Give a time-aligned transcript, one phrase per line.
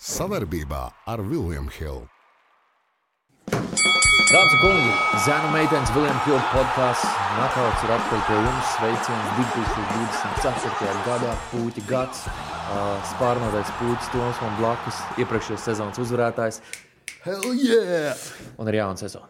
[0.00, 2.06] Savarbībā ar Vilniņu Hildu.
[3.50, 4.92] Dāmas un kungi,
[5.26, 7.18] Zēna meitenes Viljams Hilda podkāsts.
[7.36, 8.70] Nakauts ir atpakaļ pie jums.
[8.78, 10.94] Sveiciens 2024.
[11.04, 12.22] gadā, puķa gads.
[13.10, 16.62] Spārnotais puķis Toms man blakus, iepriekšējais sezonas uzvarētājs.
[17.26, 18.16] Hell yeah!
[18.56, 19.28] Un ir jauna sezona.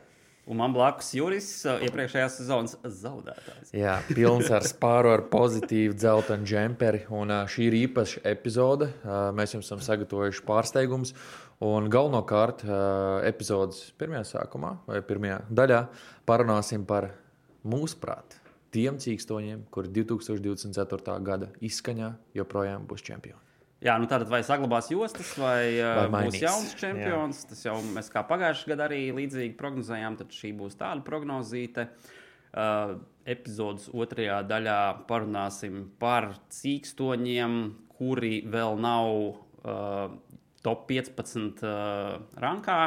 [0.48, 3.74] Un man blakus Juris, uh, iepriekšējās sezonas zaudētājs.
[3.76, 7.04] Jā, pilns ar spāru, ar pozitīvu dzeltenu džemperi.
[7.12, 8.88] Un uh, šī ir īpaša epizode.
[9.04, 11.14] Uh, mēs jums esam sagatavojuši pārsteigumus.
[11.60, 12.62] Un galvenokārt
[13.28, 15.82] epizodes pirmajā sākumā vai pirmajā daļā
[16.24, 17.10] parunāsim par
[17.68, 18.38] mūsuprāt
[18.72, 21.18] tiem cīkstoņiem, kuri 2024.
[21.26, 23.49] gada izskaņā joprojām būs čempioni.
[23.80, 26.34] Jā, nu tātad vai saglabās jostas, vai, vai mainīs.
[26.36, 27.44] būs jauns čempions.
[27.44, 27.50] Jā.
[27.52, 31.88] Tas jau mēs kā pagājušajā gadā arī līdzīgi prognozējām, tad šī būs tāda prognozīte.
[32.50, 32.98] Uh,
[33.30, 37.56] epizodes otrajā daļā parunāsim par cīkstoņiem,
[37.94, 40.12] kuri vēl nav uh,
[40.66, 42.80] top 15 uh, rankā.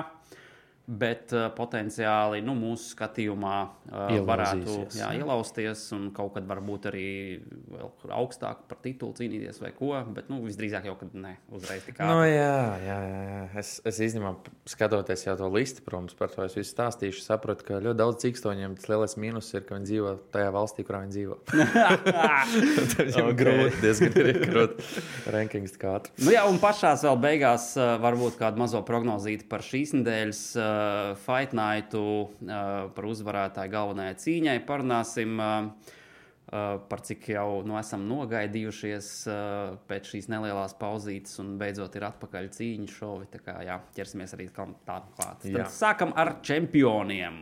[0.84, 7.06] Bet uh, potenciāli nu, mūsu skatījumā uh, varētu jā, ielausties un kaut kad varbūt arī
[7.72, 9.94] vēl augstāk par titulu cīnīties vai ko.
[10.12, 12.10] Bet nu, visdrīzāk jau, kad ne uzreiz tik ātri.
[12.12, 13.46] Nu, jā, jā, jā.
[13.62, 14.34] Es, es īstenībā
[14.74, 18.76] skatoties jau to listu, protams, par to es visu stāstīšu, sapratu, ka ļoti daudz cīkstoņiem
[18.76, 21.40] tas lielais mīnus ir, ka viņi dzīvo tajā valstī, kurā viņi dzīvo.
[22.94, 23.40] Tas jau okay.
[23.40, 24.92] grūti, diezgan grūti.
[25.32, 26.12] Rankings kā ātri.
[26.20, 30.44] Nu, jā, un pašās vēl beigās uh, varbūt kādu mazo prognozīti par šīs nedēļas.
[30.60, 32.64] Uh, uh, Fight Nightu uh,
[32.96, 35.38] par uzvarētāju galvenajai cīņai parunāsim.
[35.38, 36.00] Uh,
[36.54, 42.04] Uh, par cik jau nu, esam nogaidījušies uh, pēc šīs nelielās pauzītes, un beidzot ir
[42.06, 43.30] atpakaļ cīņu šovi.
[43.32, 45.08] Tā kā jā, ķersimies arī tam klāt.
[45.42, 47.40] Tad sākam ar čempioniem.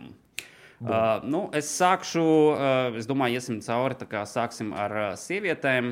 [0.77, 0.87] Bum.
[0.87, 3.97] Uh, nu, es sākšu, uh, es domāju, iesim cauri.
[4.31, 5.91] Sāksim ar uh, sievietēm.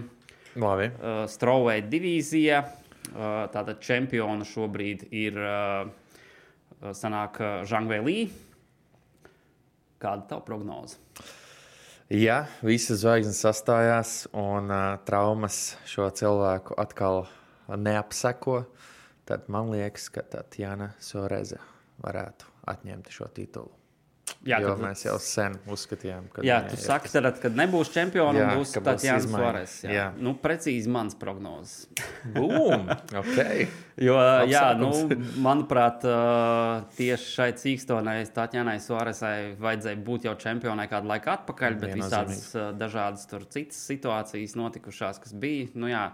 [0.61, 0.87] Labi.
[0.93, 2.61] Uh, Straujai divīzija.
[3.09, 5.35] Uh, tātad čempiona šobrīd ir.
[5.35, 5.98] Uh,
[6.81, 7.41] sanāk.
[7.41, 8.29] Eh,
[9.99, 10.95] Kāda ir tava prognoze?
[12.09, 17.27] Ja visas zvaigznes sastājās un uh, traumas šo cilvēku atkal
[17.67, 18.63] neapseko,
[19.27, 21.59] tad man liekas, ka Tatjana Soreze
[22.01, 23.78] varētu atņemt šo titulu.
[24.47, 26.43] Jā, jo tad, mēs jau sen uzskatījām, ka.
[26.45, 29.75] Jā, tu saki, tad, kad nebūs čempions, būs tāds Jānis Flores.
[29.83, 29.91] Jā.
[29.95, 31.89] jā, nu, precīzi mans prognozes.
[32.35, 32.87] Bum!
[33.19, 33.67] okay.
[34.07, 34.15] jo,
[34.49, 34.91] jā, nu,
[35.47, 36.07] manuprāt,
[36.97, 43.27] tieši šai cīkstonai, Tatjanai Suaresai vajadzēja būt jau čempionai kādu laiku atpakaļ, bet visādas dažādas
[43.29, 45.71] tur citas situācijas notikušās, kas bija.
[45.75, 46.09] Nu, jā,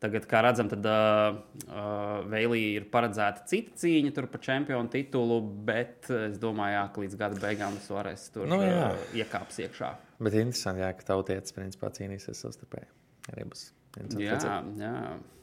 [0.00, 6.08] Tagad, kā redzam, tad uh, uh, Vēlī ir paredzēta cita cīņa par čempionu titulu, bet
[6.14, 8.94] es domāju, ka līdz gada beigām varēs tur nu, jā.
[8.94, 9.90] uh, iekāpt iekšā.
[10.24, 12.88] Bet interesanti, jā, ka tautietis principā cīnīsies savstarpēji.
[13.34, 13.68] Arī būs
[14.16, 14.92] jā, jā.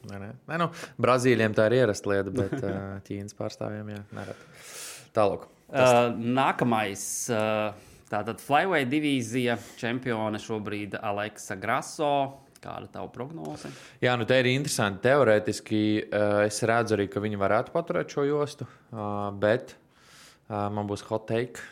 [0.08, 0.30] Nē, nē.
[0.48, 0.70] Nē, nu,
[1.00, 4.46] Brazīlijiem tā ir ierasta lieta, bet uh, Ķīnas pārstāvjiem jā, nerad.
[5.16, 5.46] Tālāk.
[5.68, 7.04] Uh, nākamais.
[7.30, 12.12] Uh, Tātad Flyway divīzija čempione šobrīd Aleksa Graso.
[12.62, 13.70] Kāda ir tava prognoze?
[14.02, 15.04] Jā, nu te ir interesanti.
[15.06, 20.90] Teorētiski uh, es redzu arī, ka viņi varētu paturēt šo jostu, uh, bet uh, man
[20.90, 21.62] būs hot take.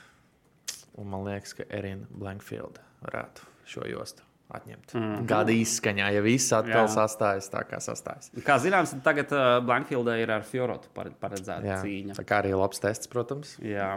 [0.96, 4.24] Un man liekas, ka Erina Blankfield varētu šo jostu
[4.54, 4.94] atņemt.
[4.94, 5.24] Mm.
[5.28, 6.92] Gada izskaņā, ja viss atkal Jā.
[6.92, 8.30] sastājas tā, kā sastājas.
[8.46, 12.16] Kā zināms, tagad uh, Blankfieldē ir ar Fjorotu paredzēta Jā, cīņa.
[12.18, 13.56] Tā kā arī labs tests, protams.
[13.64, 13.96] Jā.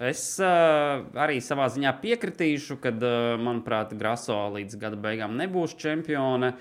[0.00, 6.54] Es uh, arī savā ziņā piekritīšu, ka, uh, manuprāt, Graso līdz gada beigām nebūs čempione.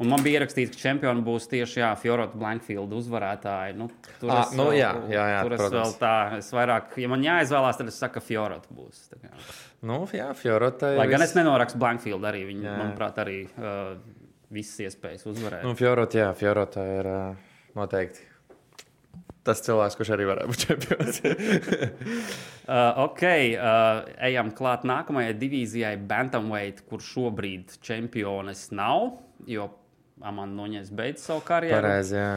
[0.00, 3.74] Un man bija ierakstīts, ka čempioni būs tieši Fjorota Blankfielda uzvarētāji.
[3.76, 3.90] Nu,
[4.22, 7.26] tur ah, es, nu, jā, jā, jā, tur es vēl tā, es vairāk, ja man
[7.26, 9.04] jāizvēlās, tad es saku, ka Fjorota būs.
[9.84, 10.94] Nu, jā, Fjorota.
[10.96, 12.46] Lai gan es nenorakstu Blankfield arī.
[12.48, 12.76] Viņi, jā.
[12.80, 13.92] manuprāt, arī uh,
[14.52, 15.66] visas iespējas uzvarēt.
[15.68, 18.30] Nu, Fjorota, jā, Fjorota ir uh, noteikti.
[19.42, 21.20] Tas cilvēks, kurš arī varētu būt čempions.
[22.70, 29.16] uh, ok, uh, ejam klāt nākamajai divīzijai, Bantamweight, kur šobrīd čempiones nav,
[29.50, 29.66] jo
[30.22, 31.78] Amanda Nuņēs beidz savu karjeru.
[31.80, 32.32] Pareizi, jā.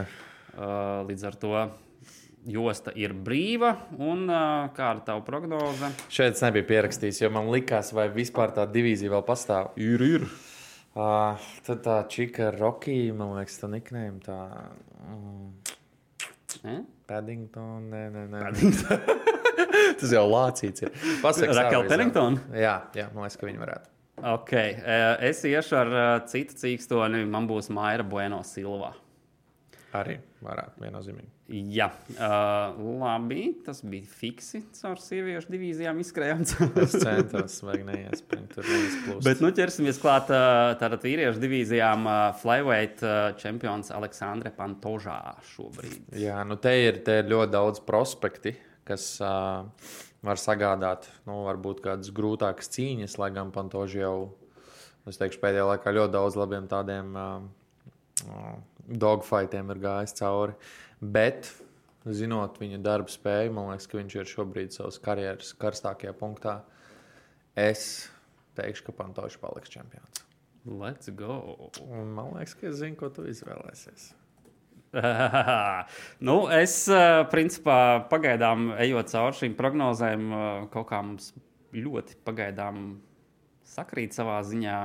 [0.56, 1.52] Uh, līdz ar to
[2.46, 3.72] josta ir brīva.
[3.98, 5.90] Un, uh, kāda ir tava prognoze?
[6.12, 9.72] Šeit es nebiju pierakstījis, jo man likās, vai vispār tā divīzija vēl pastāv.
[9.82, 10.28] Ir, ir.
[10.96, 14.38] Uh, tad tā čika Rocky, man liekas, tā niknējuma tā.
[15.06, 15.50] Mm.
[16.64, 16.78] Eh?
[17.06, 18.46] Paddington, nē, nē, nē.
[18.46, 19.34] Paddington.
[20.00, 20.94] Tas jau lācīts ir.
[21.22, 22.40] Pasaka, Rakel Pennington?
[22.56, 23.95] Jā, jā, man liekas, ka viņi varētu.
[24.26, 24.52] Ok,
[25.22, 25.96] es iešu ar
[26.26, 27.22] citu cīkstoni.
[27.30, 28.90] Man būs Maira Bueno Silva.
[29.94, 31.30] Arī varētu viennozīmīgi.
[31.76, 31.86] Jā,
[32.16, 33.44] uh, labi.
[33.62, 34.64] Tas bija fiksi.
[34.74, 36.42] Caur sieviešu divīzijām izskrējām.
[36.82, 38.58] Es centos, vai neiespringt.
[39.22, 42.10] Bet nu ķersimies klāt tātad vīriešu divīzijām.
[42.42, 43.06] Flyweight
[43.38, 45.20] čempions Aleksandre Pantožā
[45.52, 46.10] šobrīd.
[46.18, 48.56] Jā, nu te ir, te ir ļoti daudz prospekti,
[48.86, 49.70] kas uh,
[50.26, 54.16] var sagādāt, nu, varbūt kādas grūtākas cīņas, lai gan Pantoži jau,
[55.06, 58.56] teikšu, pēdējā laikā ļoti daudz labiem tādiem uh,
[58.86, 60.56] dogfightiem ir gājis cauri.
[61.00, 61.50] Bet,
[62.06, 66.60] zinot viņa darba spēju, man liekas, ka viņš ir šobrīd savas karjeras karstākajā punktā.
[67.56, 68.08] Es
[68.58, 70.24] teikšu, ka Pantoši paliks čempions.
[70.66, 71.70] Let's go!
[71.86, 74.10] Un man liekas, ka es zinu, ko tu izvēlēsies.
[76.28, 77.78] nu, es, uh, principā,
[78.10, 81.32] pagaidām, ejot cauri šīm prognozēm, uh, kaut kā mums
[81.76, 82.96] ļoti pagaidām
[83.66, 84.76] sakrīt savā ziņā.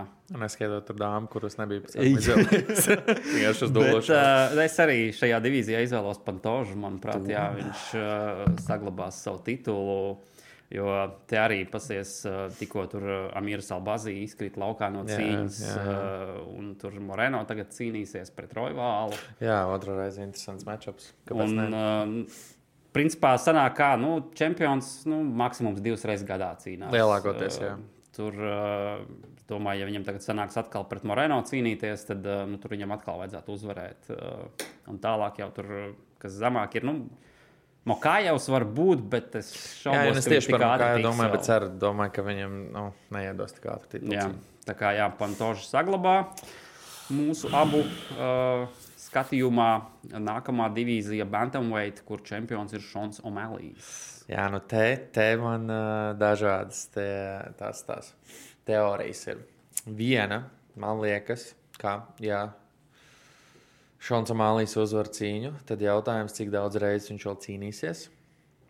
[0.42, 2.02] Neskaitot ar dāmu, kuras nebija tam
[3.76, 4.18] dološanu.
[4.58, 6.78] uh, es arī šajā divīzijā izvēlos Pantožu.
[6.82, 10.18] Manuprāt, jā, viņš uh, saglabās savu titulu.
[10.72, 10.88] Jo
[11.28, 15.74] te arī pasies, uh, tikko tur uh, Amīrs Albazī izkrīt laukā no Jā, cīņas, jā,
[15.76, 15.96] jā.
[15.98, 19.18] uh, un tur Moreno tagad cīnīsies pret Roivālu.
[19.44, 21.10] Jā, otrā reize interesants matčups.
[21.36, 21.82] Un, ne?
[22.96, 26.94] principā, sanāk, kā nu, čempions nu, maksimums divas reizes gadā cīnās.
[26.96, 27.74] Lielākoties, jā.
[28.16, 28.36] Tur,
[29.48, 33.56] domāju, ja viņam tagad sanāks atkal pret Moreno cīnīties, tad nu, tur viņam atkal vajadzētu
[33.56, 34.12] uzvarēt.
[34.92, 35.72] Un tālāk jau tur,
[36.20, 36.88] kas zemāk ir.
[36.88, 36.98] Nu,
[37.90, 41.70] Mokājos var būt, bet es Jā, šaubos, jā, es tieši par to domāju, bet ceru,
[41.82, 42.84] domāju, ka viņam nu,
[43.16, 44.02] neiedos tik ātri.
[44.14, 44.28] Jā,
[44.68, 46.20] tā kā jā, Pantožs saglabā
[47.12, 48.70] mūsu abu uh,
[49.02, 49.70] skatījumā
[50.14, 53.90] nākamā divīzija Bantamweight, kur čempions ir Šons O'Malley's.
[54.30, 57.10] Jā, nu te, te man uh, dažādas te,
[57.60, 58.14] tās, tās
[58.70, 59.42] teorijas ir.
[59.90, 60.44] Viena,
[60.78, 61.50] man liekas,
[61.82, 62.52] ka, ja
[64.02, 68.08] Šons Amālijas uzvar cīņu, tad jautājums, cik daudz reizes viņš vēl cīnīsies.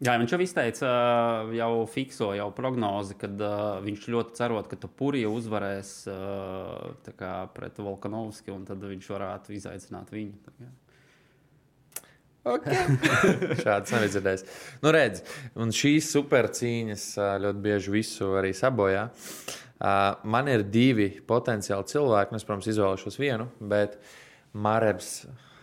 [0.01, 4.80] Jā, viņš jau izteica, uh, jau fikso jau prognozi, ka uh, viņš ļoti cerot, ka
[4.81, 10.72] Tupurija uzvarēs uh, kā pret Volkanovski, un tad viņš varētu izaicināt viņu.
[12.42, 12.74] Okay.
[13.62, 14.44] Šāds nebija dzirdējis.
[14.81, 15.22] Nu, redz,
[15.62, 19.06] un šīs super cīņas ā, ļoti bieži visu arī sabojā.
[20.25, 24.00] Man ir divi potenciāli cilvēki, nu, es, protams, izvēlēšos vienu, bet
[24.53, 25.21] Marebs.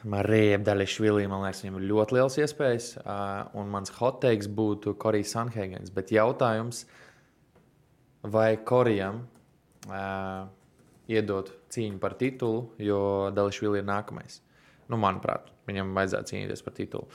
[0.08, 2.86] Marija Daļišvilī, man liekas, viņam ir ļoti liels iespējas.
[3.02, 5.90] Uh, un mans hot takes būtu Korijs Sanhēgens.
[5.94, 6.84] Bet jautājums,
[8.22, 9.24] vai Korijam
[9.90, 10.46] uh,
[11.10, 13.00] iedot cīņu par titulu, jo
[13.34, 14.38] Daļišvili ir nākamais.
[14.88, 17.10] Nu, manuprāt, viņam vajadzētu cīnīties par titulu.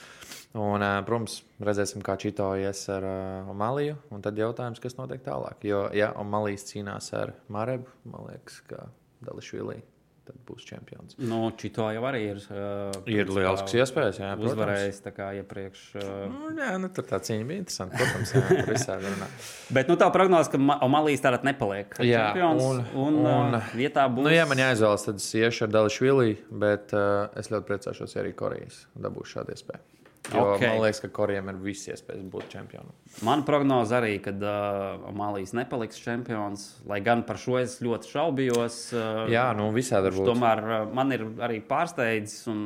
[0.59, 3.95] Un, uh, protams, redzēsim, kā Čito ies ar uh, Omaliju.
[4.13, 5.63] Un tad jautājums, kas notiek tālāk.
[5.65, 8.91] Jo, ja Omalijas cīnās ar Marebu, man liekas, ka
[9.23, 9.79] Daļišvili
[10.27, 11.15] tad būs čempions.
[11.19, 12.41] Nu, Čito jau arī ir.
[12.49, 14.53] Uh, Ir lielisks iespējas, jā, protams.
[14.53, 15.81] Uzvarējis tā kā iepriekš.
[15.99, 17.99] Uh, Nu, jā, nu, tur tā cīņa bija interesanta.
[17.99, 19.27] Protams, jā, visādi runā.
[19.79, 21.93] Bet nu, tā prognoze, ka Ma- Omalijas tātad nepaliek.
[22.05, 24.27] Jā, čempions, un- un, un, un- uh, vietā būs.
[24.29, 28.23] Nu, ja man jāizvēlas, tad es iešu ar Dališvili, bet uh, es ļoti priecāšos, ja
[28.23, 29.83] arī Korejas dabūšu šādu iespēju.
[30.31, 30.55] Jo Ok.
[30.55, 30.69] okay.
[30.71, 32.93] man liekas, ka Korejam ir visi iespējas būt čempionam.
[33.27, 38.77] Mana prognoze arī, ka uh, Omalijas nepaliks čempions, lai gan par šo es ļoti šaubījos.
[38.95, 40.29] Uh, Jā, nu visādi var būt.
[40.31, 42.63] Tomēr uh, man ir arī pārsteidzis, un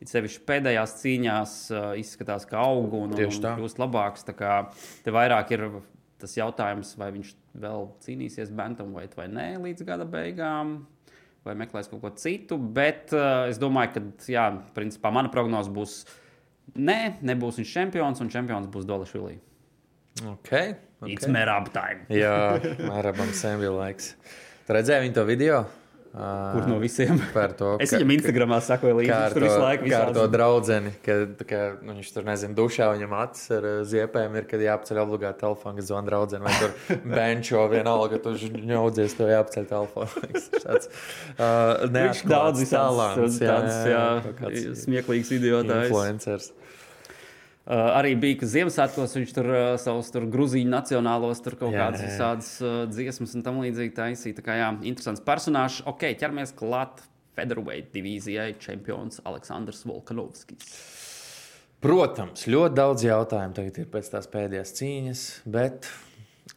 [0.00, 4.24] it sevišķi pēdējās cīņās uh, izskatās, ka aug un, un kļūst labāks.
[4.30, 4.54] Tā kā
[5.04, 5.66] te vairāk ir
[6.20, 10.80] tas jautājums, vai viņš vēl cīnīsies Bantamweight vai nē līdz gada beigām.
[11.40, 14.42] Vai meklēs kaut ko citu, bet uh, es domāju, ka, jā,
[14.76, 16.02] principā mana prognoze būs,
[16.76, 19.38] nē, nebūs viņš čempions, un čempions būs Dolašvili.
[20.20, 20.74] Okay,
[21.06, 21.32] It's okay.
[21.32, 22.04] merab time.
[22.12, 22.60] Jā,
[22.92, 24.14] Arabam sen bija laiks.
[24.66, 25.60] Tu redzēji viņu to video?
[26.10, 27.20] Kur no visiem?
[27.56, 29.12] To, Es ka- viņam Instagramā sakoju līdzi.
[29.14, 32.88] Viņš tur visu laiku kā ar to draugu, kad ka, nu, viņš tur nezina, dušā
[32.96, 36.74] viņam acis ar uh, ziepēm ir, kad jāapceļ obligāti telefonu, kad zvana draudzene, vai tur
[37.14, 40.32] benčo vienalga, ka tu ņaudzies, to jāapceļ telefonu.
[40.66, 40.90] Tāds,
[41.38, 44.04] uh, Viņš daudz visādas tādas, jā,
[44.42, 45.86] kāds smieklīgs idiotājs.
[45.94, 46.50] influencers.
[47.60, 51.84] Uh, arī bija, ka Ziemassvētkos viņš tur uh, savus tur grūzīņu nacionālos, tur kaut Jā,
[51.84, 52.12] kādas jā, jā.
[52.14, 54.38] visādas uh, dziesmas un tam līdzīgi taisīja.
[54.38, 55.82] Tā kā jā, interesants personāžs.
[55.90, 57.04] Ok, ķeramies klāt
[57.36, 60.72] Featherweight divīzijai čempions Aleksandrs Volkanovskis.
[61.84, 65.86] Protams, ļoti daudz jautājumu tagad ir pēc tās pēdējās cīņas, bet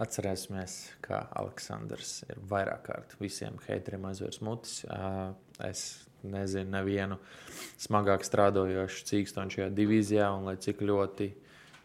[0.03, 4.81] atcerēsimies, ka Aleksandrs ir vairāk kārt visiem haiteriem aizvērs mutis.
[5.63, 5.85] Es
[6.23, 7.19] nezinu nevienu
[7.83, 11.31] smagāk strādājošu cīkstonu šajā divīzijā, un lai cik ļoti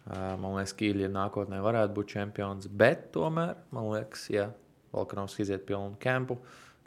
[0.08, 4.48] man liekas, ka Ilija nākotnē varētu būt čempions, bet tomēr man liekas, ja
[4.94, 6.38] Volkanovs iziet pilnu kempu,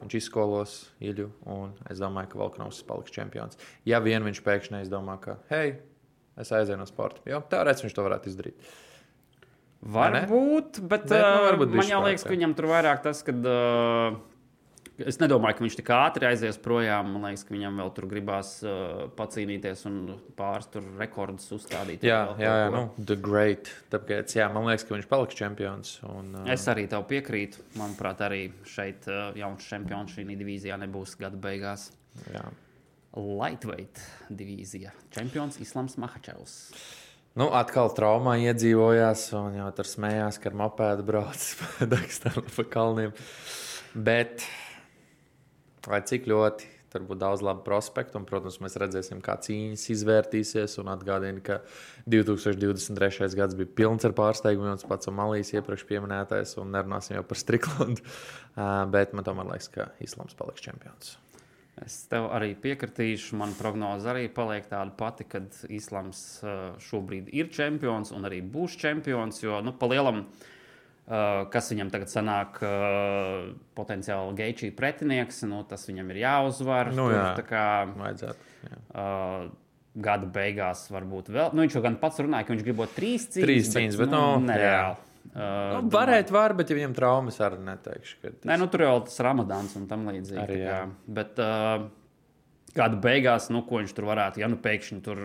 [0.02, 3.60] viņš izskolos Iļu, un es domāju, ka Volkanovs paliks čempions.
[3.86, 5.76] Ja vien viņš pēkšņi neizdomā, ka, hei,
[6.42, 8.72] es aizēju no sporta, jo teorētiski viņš to varētu izdarīt.
[9.82, 13.34] Varbūt, bet, Bet, nu, varbūt man jau liekas, ka viņam tur vairāk tas, ka.
[13.34, 14.20] Uh,
[15.10, 17.12] Es nedomāju, ka viņš tik ātri aizies projām.
[17.16, 20.00] Man liekas, ka viņam vēl tur gribās uh, pacīnīties un
[20.38, 22.06] pāris tur rekordus uzstādīt.
[22.08, 23.72] Jā, jā, jā nu, The Great.
[23.94, 25.94] Tāpēc, jā, man liekas, ka viņš paliks čempions.
[26.10, 27.64] Un, uh, Es arī tev piekrītu.
[27.82, 31.92] Manuprāt, arī šeit uh, jauns čempions šī divīzijā nebūs gada beigās.
[32.34, 32.46] jā.
[33.12, 34.00] Lightweight
[34.32, 34.94] divīzija.
[35.12, 36.54] Čempions Islams Mahačevs.
[37.36, 41.44] Nu, atkal traumā iedzīvojās, un jau tur smējās, ka ar mopēdu brauc
[41.92, 43.14] Dagestānā pa kalniem.
[43.96, 44.44] Bet,
[45.90, 50.78] lai cik ļoti tur būtu daudz labu prospektu, un, protams, mēs redzēsim, kā cīņas izvērtīsies.
[50.82, 51.62] Un atgādinu, ka
[52.12, 53.32] 2023.
[53.40, 58.06] gads bija pilns ar pārsteigumiem, un pats Malīs iepriekš pieminētais, un nerunāsim jau par Striklandu.
[58.52, 61.14] Uh, bet man tomēr liekas, ka Islams paliks čempions.
[61.80, 63.38] Es tev arī piekritīšu.
[63.40, 65.40] Mana prognoze arī paliek tāda pati, ka
[65.72, 66.20] Islams
[66.84, 69.40] šobrīd ir čempions un arī būs čempions.
[69.40, 70.51] Jo, nu, pa lielam, uh,
[71.52, 76.92] kas viņam tagad sanāk, uh, potenciāli geičī pretinieks, nu, tas viņam ir jāuzvar.
[76.96, 77.28] Nu, Tur, jā.
[77.40, 77.66] tā kā,
[78.00, 78.50] Vajadzētu.
[78.70, 78.80] Jā.
[78.96, 79.48] uh,
[80.08, 81.50] gada beigās varbūt vēl.
[81.54, 83.44] Nu, viņš jau gan pats runāja, ka viņš gribot trīs cīņas.
[83.48, 84.96] Trīs cīņas, bet, nu, nereāli.
[85.32, 88.16] Uh, Nu, varētu, var, bet ja viņam traumas arī neteikšu.
[88.24, 90.40] tas- Nē, nu, tur jau tas ramadāns un tam līdzīgi.
[90.42, 90.72] Arī, kā.
[90.74, 90.80] jā.
[91.20, 91.86] Bet uh,
[92.76, 95.22] gada beigās, nu, ko viņš tur varētu, ja nu pēkšņi tur.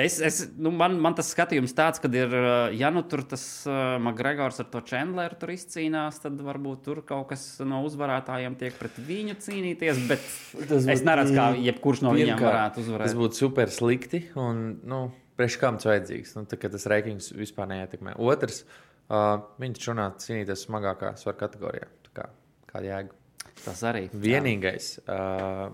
[0.00, 2.36] Es, es, nu, man, man tas skatījums tāds, ka ir,
[2.78, 7.30] ja nu tur tas uh, Makgregors ar to Chandleru tur izcīnās, tad varbūt tur kaut
[7.32, 10.04] kas no uzvarētājiem tiek pret viņu cīnīties.
[10.10, 10.28] Bet
[10.68, 13.10] Tas es neredzu, kā jebkurš no viņiem varētu uzvarēt.
[13.10, 14.26] Tas būtu super slikti.
[14.38, 15.04] Un, nu,
[15.38, 16.34] Priekš kam tas vajadzīgs?
[16.36, 18.18] Nu, tā, kā tas reikings vispār neietekmē.
[18.20, 18.62] Otrs,
[19.08, 21.88] uh, viņš runā cīnīties smagākā svara kategorijā.
[22.06, 22.26] Tā Kā,
[22.68, 23.16] kāda jēga?
[23.62, 24.04] Tas arī.
[24.12, 25.70] Vienīgais, uh,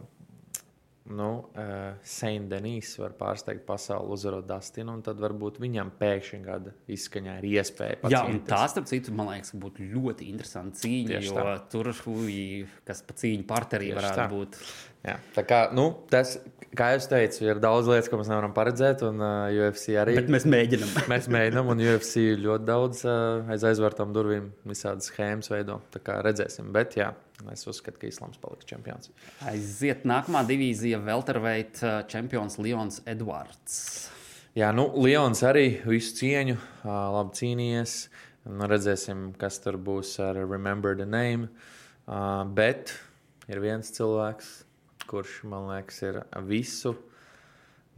[1.14, 7.38] nu, uh, Saint-Denis var pārsteigt pasauli, uzvarot Dustinu, un tad varbūt viņam pēkšņi gada izskaņā
[7.40, 11.14] ir iespēja Jā, un tā, starp citu, man liekas, būtu ļoti interesanta cīņa.
[11.14, 11.56] Tieši Jo tā.
[11.72, 11.92] tur,
[12.88, 14.28] kas pa cīņu parterī varētu tā.
[14.32, 14.60] būt.
[15.08, 16.36] Jā, tā kā, nu, tas,
[16.76, 20.16] kā jau teicu, ir daudz lietas, ko mēs nevaram paredzēt, un uh, UFC arī.
[20.18, 20.92] Bet mēs mēģinām.
[21.12, 25.80] Mēs mēģinām, un UFC ļoti daudz uh, aiz aizvērtām durvīm visādas schēmas veido.
[25.94, 27.10] Tā kā redzēsim, bet jā,
[27.54, 29.10] es uzskatu, ka Islams paliks čempions.
[29.48, 33.80] Aiziet nākamā divīzija, Welterweight uh, čempions Lions Edvards.
[34.58, 37.98] Jā, nu, Lions arī visu cieņu, uh, labi cīnījies.
[38.48, 41.50] Nu, redzēsim, kas tur būs ar Remember the Name.
[42.08, 42.94] Uh, bet
[43.48, 44.48] ir viens cilvēks,
[45.08, 46.94] kurš, man liekas, ir visu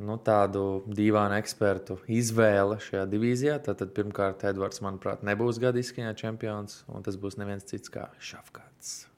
[0.01, 3.59] nu, tādu dīvainu ekspertu izvēle šajā divīzijā.
[3.67, 9.10] Tātad, pirmkārt, Edvards, manuprāt, nebūs gada izskaņā čempions, un tas būs neviens cits kā Šafkats.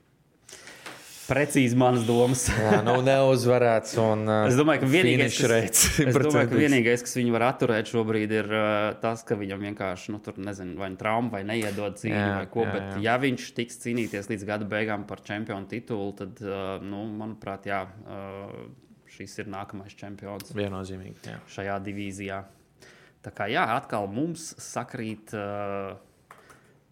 [1.33, 2.43] Precīzi manas domas.
[2.53, 3.95] Jā, nu, neuzvarēts.
[4.03, 6.61] Un, uh, Es domāju, ka vienīgais, rates es domāju, ka 100%.
[6.61, 8.69] vienīgais, kas viņu var atturēt šobrīd, ir uh,
[9.03, 12.47] tas, ka viņam vienkārši nu, tur, nezinu, vai nu trauma, vai neiedod cīņu, Jā, vai
[12.53, 12.67] ko.
[12.69, 13.03] jā, Bet, jā.
[13.09, 17.83] ja viņš tiks cīnīties līdz gada beigām par čempionu titulu, tad, uh, nu, manuprāt, jā,
[18.07, 18.53] uh,
[19.13, 21.19] šis ir nākamais čempions Viennozīmīgi.
[21.29, 21.41] Jā.
[21.57, 22.39] šajā divīzijā.
[23.23, 25.93] Tā kā jā, atkal mums sakrīt uh,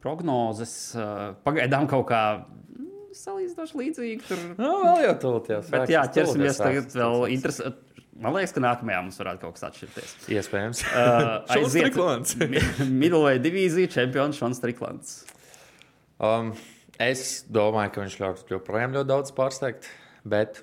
[0.05, 2.21] prognozes, uh, pagaidām kaut kā
[3.17, 4.25] salīdzinoši līdzīgi.
[4.29, 5.71] Tur Nu, vēl jau tūlīt.
[5.73, 7.87] Bet jā, ķersimies tagad vēl interesanti.
[8.21, 10.17] Man liekas, ka nākamajā mums varētu kaut kas atšķirties.
[10.37, 10.83] Iespējams.
[10.91, 12.37] Uh, Striklants.
[13.03, 15.15] Middleweight divīzija čempions Šons Striklants.
[16.21, 16.53] Um,
[17.01, 18.19] es domāju, ka viņš
[18.51, 19.89] joprojām ļoti daudz pārsteigt,
[20.29, 20.61] bet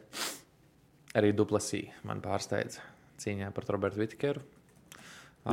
[1.18, 2.86] arī Duplasī man pārsteidza
[3.24, 4.44] cīņā par Robertu Vitkeru.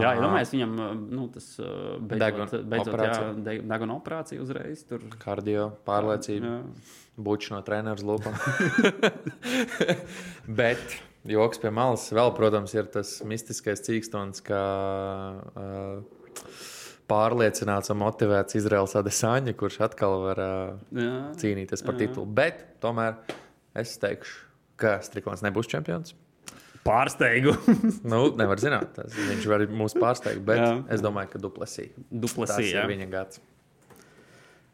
[0.03, 0.75] Jā, iedomājieties, viņam
[1.15, 3.45] nu, tas beidzot, Deguna beidzot jā, operācija.
[3.47, 4.85] de- deguna operācija uzreiz.
[4.89, 6.95] Tur, Kardio, pārliecība, Jā.
[7.29, 8.35] bučs no treneru lūpām.
[10.61, 10.97] bet
[11.29, 14.63] joks pie malas vēl, protams, ir tas mistiskais cīkstons, kā
[15.55, 16.03] uh,
[17.11, 21.15] pārliecināts un motivēts Izraels Adesāņa, kurš atkal var uh, Jā.
[21.41, 22.07] cīnīties par Jā.
[22.07, 22.27] titulu.
[22.41, 23.19] Bet tomēr
[23.77, 24.43] es teikšu,
[24.81, 26.15] ka Striklants nebūs čempions.
[26.85, 27.55] Pārsteigu.
[28.13, 30.71] Nu, nevar zināt, tas, viņš var mūs pārsteigt, bet Jā.
[30.93, 31.89] es domāju, ka Duplasī.
[31.97, 32.67] Tas Duplasī.
[32.69, 32.87] ir jā.
[32.91, 33.41] viņa gads.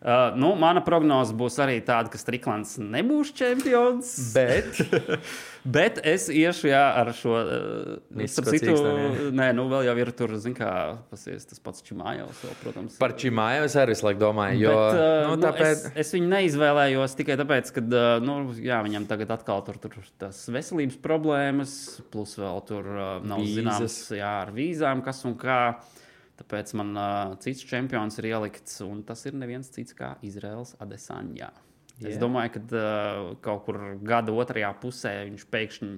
[0.00, 4.14] Uh, nu, mana prognoze būs arī tāda, ka Striklants nebūs čempions.
[4.33, 4.80] Bet
[5.61, 8.73] Bet es iešu jā, ar šo uh, starp citu,
[9.37, 10.71] Nē, nu vēl jau ir tur, zin, kā
[11.11, 12.97] pasies, tas pats Čimājovs, vēl, protams.
[13.00, 15.85] par Čimāju es arī laiku domāju, jo Bet, uh, nu, nu, tāpēc.
[15.90, 20.11] es, es viņu neizvēlējos tikai tāpēc, ka uh, nu, jā, viņam tagad atkal tur ir
[20.23, 21.75] tas veselības problēmas,
[22.12, 23.59] plus vēl tur uh, nav Vīzas.
[23.61, 25.62] zināms jā, ar vīzām, kas un kā.
[26.40, 31.50] Tāpēc man uh, cits čempions ir ielikts, un tas ir neviens cits kā Izraels Adesanya.
[32.00, 32.14] Yeah.
[32.14, 35.90] Es domāju, ka uh, kaut kur gada otrajā pusē viņš pēkšņi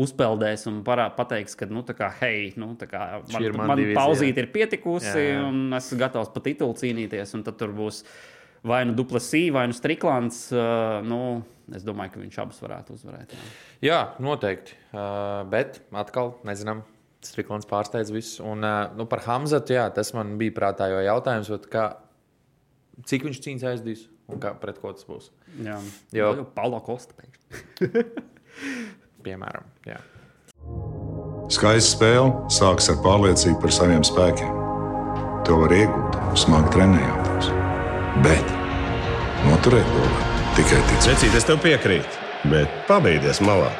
[0.00, 3.02] uzpeldēs un parā, pateiks, ka, nu, tā kā, hei, nu, tā kā
[3.34, 5.42] man, man man pauzīte ir pietikusi, Jā, jā.
[5.50, 7.34] un esmu gatavs par titulu cīnīties.
[7.36, 8.00] Un tad tur būs
[8.64, 10.46] vai nu Duplasī, vai nu Striklants.
[10.54, 11.20] Uh, nu,
[11.76, 13.36] es domāju, ka viņš abus varētu uzvarēt.
[13.36, 13.52] Jā.
[13.90, 14.78] Jā, noteikti.
[14.94, 16.80] Uh, bet atkal nezinām.
[17.22, 18.40] Striklants pārsteidz visus.
[18.42, 18.64] Un
[18.98, 21.84] nu, par Hamzatu, jā, tas man bija prātā jau jautājums, kā,
[23.06, 25.30] cik viņš cīnās aizdīs un kā, pret ko tas būs.
[25.62, 25.78] Jā,
[26.16, 27.14] Jo- jau Paulo Kosta.
[29.26, 30.00] Piemēram, jā.
[31.52, 34.58] Skaista spēle sākas ar pārliecību par saviem spēkiem.
[35.46, 37.48] To var iegūt, smagi trenējoties.
[38.24, 38.52] Bet
[39.46, 40.12] noturēt var
[40.56, 41.08] tikai ticēt.
[41.12, 42.20] Vecīt, es tev piekrītu,
[42.52, 43.70] bet pabeigties malā.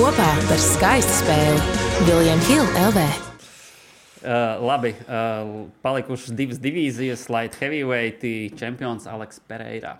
[0.00, 3.00] Kopā par skaistu spēli Viljams Hilde LV.
[3.04, 5.50] Uh, labi, uh,
[5.84, 8.24] palikušas divas divīzijas, light heavyweight
[8.56, 9.98] čempions Aleks Pereira.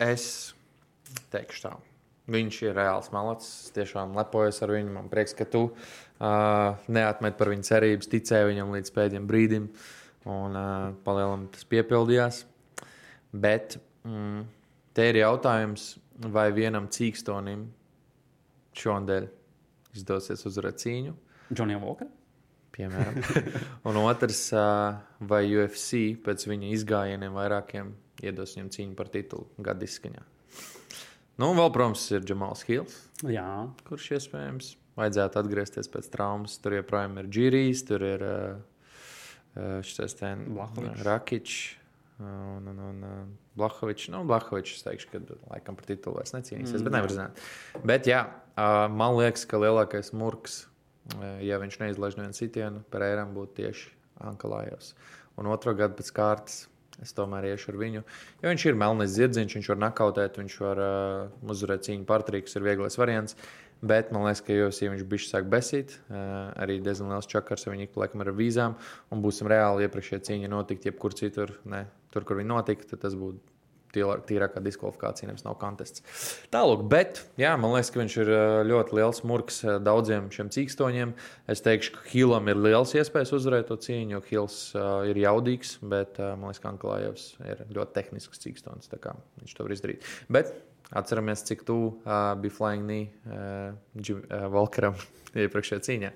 [0.00, 0.54] Es
[1.34, 1.72] teikšu tā.
[2.32, 3.50] Viņš ir reāls malacis.
[3.66, 4.94] Es tiešām lepojos ar viņu.
[4.94, 9.68] Man prieks, ka tu uh, neatmet par viņa cerības, ticēji viņam līdz pēdējiem brīdim.
[10.32, 12.40] Un uh, palielam tas piepildījās.
[13.36, 13.76] Bet
[14.08, 14.48] mm,
[14.96, 15.90] te ir jautājums,
[16.32, 17.68] vai vienam cīkstonim
[19.92, 21.14] šonadēļ izdosies uzvarēt cīņu.
[21.52, 22.10] Džonija Walker.
[22.72, 23.18] Piemēram.
[23.88, 24.46] Un otrs,
[25.20, 30.24] vai UFC pēc viņa izgājieniem vairākiem iedos viņam cīņu par titulu gada izskaņā.
[31.40, 36.58] Nu, un vēl, protams, ir Džamals Hills, Jā, kurš iespējams vajadzētu atgriezties pēc traumas.
[36.62, 38.24] Tur joprojām ir Džīrijs, tur ir
[39.88, 40.34] šis te.
[41.02, 41.78] Rakičs.
[42.22, 45.20] Un, un, un Blahovičs, nu, Blahovičs, teikšu, ka
[45.50, 47.40] laikam par titulu vairs necīnīsies, mm, bet nevar zināt.
[47.88, 48.20] Bet, jā,
[48.56, 50.66] man liekas, ka lielākais murgs,
[51.16, 53.90] ā, ja viņš neizlaiž nevienu sitienu, Pereiram būtu tieši
[54.22, 54.92] Ankalājos.
[55.40, 56.66] Un otro gadu pēc kārtas
[57.02, 58.04] es tomēr iešu ar viņu.
[58.42, 62.66] Jo viņš ir melnais zirdziņš, viņš var nakautēt, viņš var uh, uzvarēt cīņu partrīks, ir
[62.66, 63.38] vieglais variants.
[63.82, 67.66] Bet man liekas, ka jau ja viņš bija sāk besīt, uh, arī diezgan liels čakars,
[67.66, 68.76] ja viņi ik pa laikam ar vīzām,
[69.10, 73.18] un būsim reāli iepriekšējā cīņa notikt jebkur citur, ne tur, kur viņi notika, tad tas
[73.18, 73.51] būtu
[73.94, 76.04] tīrākā diskvalifikācija, nevis nav kontests.
[76.52, 78.32] Tālāk, bet jā, man liekas, ka viņš ir
[78.70, 81.14] ļoti liels murgs daudziem šiem cīkstoņiem.
[81.52, 85.76] Es teikšu, ka Hilam ir liels iespējas uzvarēt to cīņu, jo Hils uh, ir jaudīgs,
[85.82, 88.44] bet uh, man liekas, ka Anklājevs ir ļoti tehnisks
[89.02, 90.06] kā Viņš to var izdarīt.
[90.32, 90.54] Bet
[90.92, 94.96] atceramies, cik tuvu uh, bija Flying Knee uh, uh, Valkaram
[95.32, 96.10] iepriekšējā cīņā.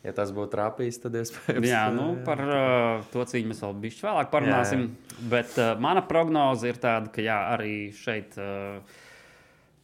[0.00, 1.68] Ja tas būtu trāpījis, tad iespējams.
[1.68, 4.86] Jā nu, par uh, to cīņu mēs vēl bišķi vēlāk parunāsim.
[4.86, 5.28] Jā, jā.
[5.34, 8.80] Bet uh, mana prognoze ir tāda, ka jā, arī šeit uh,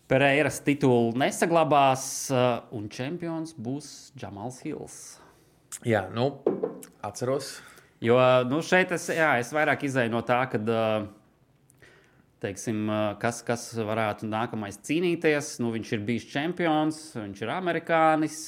[0.08, 4.96] Pereiras titulu nesaglabās, uh, un čempions būs Džamals Hills.
[5.84, 6.30] jā nu,
[7.04, 7.58] atceros.
[8.00, 8.16] Jo
[8.48, 10.64] nu, šeit es, jā, es vairāk izēju no tā, ka.
[10.64, 11.12] Uh,
[12.44, 12.82] Teiksim,
[13.22, 15.54] kas, kas varētu nākamais cīnīties?
[15.64, 18.38] Nu, viņš ir bijis čempions, viņš ir amerikānis.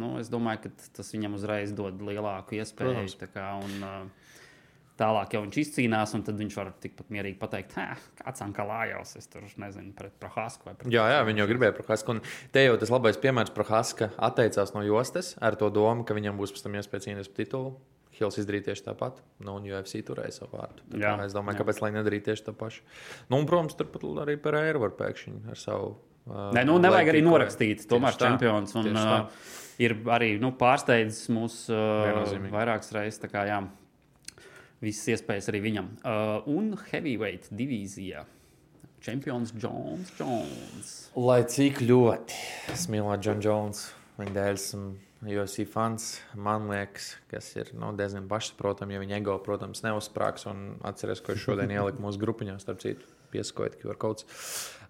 [0.00, 3.04] Nu, es domāju, ka tas viņam uzreiz dod lielāku iespēju.
[3.20, 4.08] Tā kā, Un,
[5.00, 7.74] tālāk jau viņš izcīnās, un tad viņš var tikpat mierīgi pateikt,
[8.20, 12.16] kāds Ankalājos, es tur nezinu, pret Prahasku vai pret Jā, jā, viņi jau gribēja Prahasku.
[12.16, 12.22] Un
[12.54, 16.54] te jau tas labais piemērs Prahaska atteicās no jostas ar to domu, ka viņam būs
[16.54, 17.74] pēc tam iespēja cīnīties par titulu.
[18.14, 20.84] Hils izdarīja tieši tāpat, nu, un UFC turēja savu vārdu.
[20.92, 21.62] Tā Jā, Es domāju, jā.
[21.62, 22.84] kāpēc lai nedarītu tieši to pašu.
[23.26, 25.96] Nu, un, protams, turpat arī Pereira var pēkšņi ar savu.
[26.24, 27.82] Uh, Nē, nu, nevajag arī norakstīt.
[27.90, 28.76] Tomēr tā, čempions.
[28.80, 29.48] Un, uh,
[29.82, 33.18] ir arī nu, pārsteidzis mūs uh, vairākas reizes.
[33.20, 33.58] tā Kā, jā,
[34.84, 35.90] visas iespējas arī viņam.
[36.00, 38.24] Uh, un heavyweight divīzijā.
[39.04, 40.14] Čempions Jones.
[40.16, 40.92] Jones.
[41.12, 42.38] Lai cik ļoti
[42.72, 43.82] es mīlu Džonu Jones,
[44.16, 44.86] viņa dēļ esmu
[45.24, 50.46] UFC fans, man liekas, kas ir nu, diezgan pašsaprotami, ja viņa ego, protams, neuzsprāgs.
[50.50, 54.28] Un atceries, ko es šodien ieliku mūsu grupiņā, starp citu, pieskojot QR kods.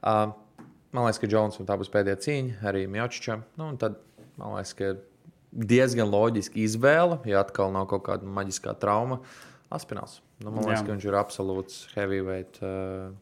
[0.01, 0.35] Uh,
[0.95, 3.45] man liekas, ka Jones un tā būs pēdējā cīņa arī Mjočičam.
[3.61, 4.01] Nu, tad
[4.41, 4.95] man liekas, ka
[5.55, 9.21] diezgan loģiska izvēle, ja atkal nav kaut kāda maģiskā trauma.
[9.75, 10.21] Aspināls.
[10.43, 10.87] Nu, man liekas, Jā.
[10.87, 12.59] ka viņš ir absolūts heavyweight.
[12.63, 13.15] Uh,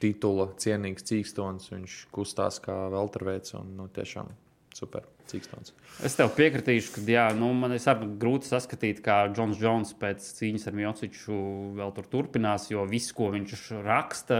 [0.00, 1.70] titula cienīgs cīkstons.
[1.72, 4.30] Viņš kustās kā velterveids un nu, tiešām
[4.74, 5.72] super cīkstons.
[6.04, 10.66] Es tev piekritīšu, ka jā, nu, man ir grūti saskatīt, kā Džons Jones pēc cīņas
[10.68, 11.36] ar Mjociču
[11.78, 14.38] vēl tur turpinās, jo viss, ko viņš raksta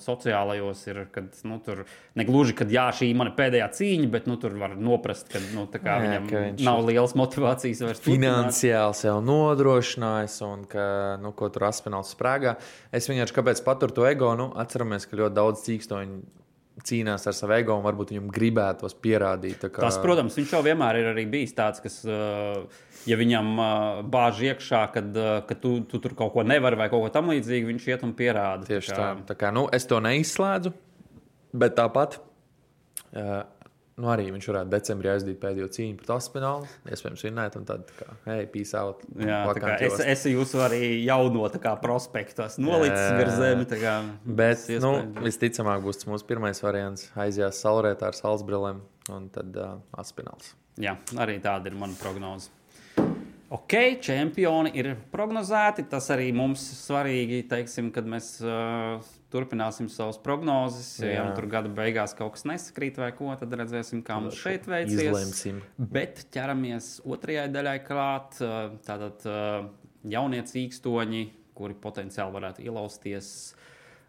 [0.00, 1.82] sociālajos, ir, kad nu, tur
[2.18, 5.66] negluži, ka jā, šī ir mana pēdējā cīņa, bet nu, tur var noprast, ka, nu,
[5.70, 8.04] tā kā Jā, viņam ka viņš nav liels motivācijas vairs.
[8.06, 10.84] Finansiāli sev nodrošinājis, un ka,
[11.22, 12.56] nu, ko tur aspināls sprāgā.
[12.94, 16.22] Es vienkārši kāpēc paturu to ego, nu, atceramies, ka ļoti daudz cīkstoņu
[16.86, 19.58] cīnās ar savu ego un varbūt viņam gribētos pierādīt.
[19.62, 19.84] tā Kā...
[19.84, 22.64] Tas, protams, viņš jau vienmēr ir arī bijis tāds, kas, uh,
[23.10, 26.90] ja viņam uh, bāž iekšā, kad, uh, ka tu, tu tur kaut ko nevari vai
[26.92, 28.68] kaut ko tamlīdzīgu, viņš iet un pierāda.
[28.68, 29.12] Tieši tā.
[29.30, 30.74] tā kā, nu, es to neizslēdzu,
[31.62, 32.20] bet tāpat.
[33.10, 33.42] Uh,
[34.00, 36.68] Nu, arī viņš varētu decembrī aizdīt pēdējo cīņu pret Aspinālu.
[36.88, 39.02] Iespējams, vinnēt, un tad, kā, hei, peace out.
[39.20, 43.74] Jā, kā es, es jūsu arī jauno kā, prospektu nolicis virs zemes.
[44.24, 47.10] Bet, nu, visticamāk, būs tas mūsu pirmais variants.
[47.20, 48.80] Aizjās saulrietā ar salsbrillēm,
[49.12, 50.54] un tad uh, Aspināls.
[50.80, 52.48] Jā, arī tāda ir mana prognoze.
[53.50, 55.84] Ok, čempioni ir prognozēti.
[55.90, 60.88] Tas arī mums svarīgi, teiksim, kad mēs uh, turpināsim savas prognozes.
[61.02, 61.12] Jā.
[61.14, 65.06] Ja tur gada beigās kaut kas nesakrīt vai ko, tad redzēsim, kā mums šeit veiksies.
[65.06, 65.62] Izlemsim.
[65.78, 68.40] Bet ķeramies otrajai daļai klāt.
[68.86, 69.26] Tātad
[70.10, 71.24] jaunie cīkstoņi,
[71.56, 73.32] kuri potenciāli varētu ielausties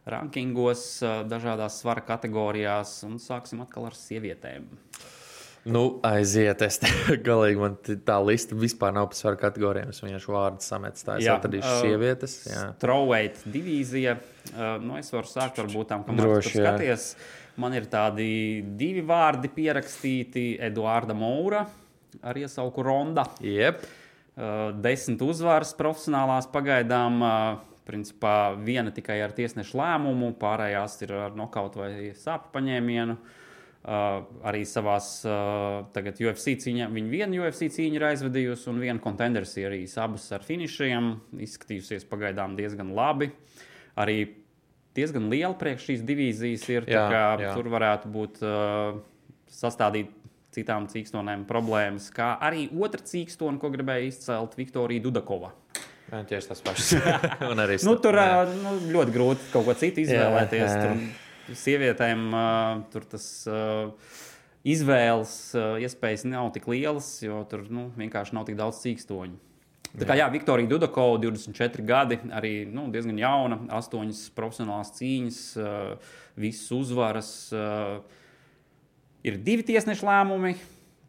[0.10, 0.86] rankingos,
[1.30, 4.66] dažādās svara kategorijās, un sāksim atkal ar sievietēm.
[5.70, 6.80] Nu, aiziet, es
[7.28, 7.76] galīgi man
[8.08, 9.92] tā lista vispār nav par svaru kategorijām.
[9.94, 11.04] Es vienkārši vārdu sametu.
[11.06, 12.38] Tā es jā, atradīšu uh, sievietes.
[12.80, 14.16] Strawweight divīzija.
[14.50, 17.12] Uh, nu, es varu sākt varbūt tam, kam Droši, tu skaties.
[17.62, 18.26] Man ir tādi
[18.80, 20.46] divi vārdi pierakstīti.
[20.66, 21.68] Eduarda Moura
[22.26, 23.28] ar iesauku Ronda.
[23.46, 23.86] Yep.
[24.32, 27.22] Uh, desmit uzvaras profesionālās pagaidām.
[27.22, 33.18] Uh, principā viena tikai ar tiesnešu lēmumu, pārējās ir ar nokautu vai sāpju paņēmienu.
[33.18, 33.38] Uh,
[33.82, 36.86] Uh, arī savā uh, UFC cīņā.
[36.94, 41.08] Viņa vienu UFC cīņu ir aizvadījusi, un vienu kontenderu sērijas abas ar finišiem.
[41.48, 43.32] Izskatījusies pagaidām diezgan labi.
[43.98, 44.20] Arī
[44.94, 46.86] diezgan liela priekš šīs divīzijas ir.
[46.94, 47.08] Jā,
[47.42, 47.56] jā.
[47.58, 49.00] Tur varētu būt uh,
[49.50, 50.14] sastādīt
[50.54, 55.54] citām cīkstonēm problēmas, kā arī otra cīkstone, ko gribēja izcelt Viktorija Dudakova.
[56.12, 56.94] Jā, tieši tas pats.
[57.88, 60.66] nu, tur uh, nu, ļoti grūti kaut ko citu izvēlēties.
[60.68, 60.88] Jā, jā.
[60.90, 61.21] Tur,
[61.60, 63.32] sievietēm uh, tur tas.
[63.50, 64.28] Uh,
[64.62, 69.40] Izvēles uh, iespējas nav tik lielas, jo tur nu, vienkārši nav tik daudz cīkstoņu.
[69.92, 76.14] Tā kā jā, Viktorija Dudako, 24 gadi, arī nu, diezgan jauna, 8 profesionālās cīņas, uh,
[76.40, 77.32] visas uzvaras.
[77.50, 78.22] Uh,
[79.26, 80.54] ir divi tiesneša lēmumi,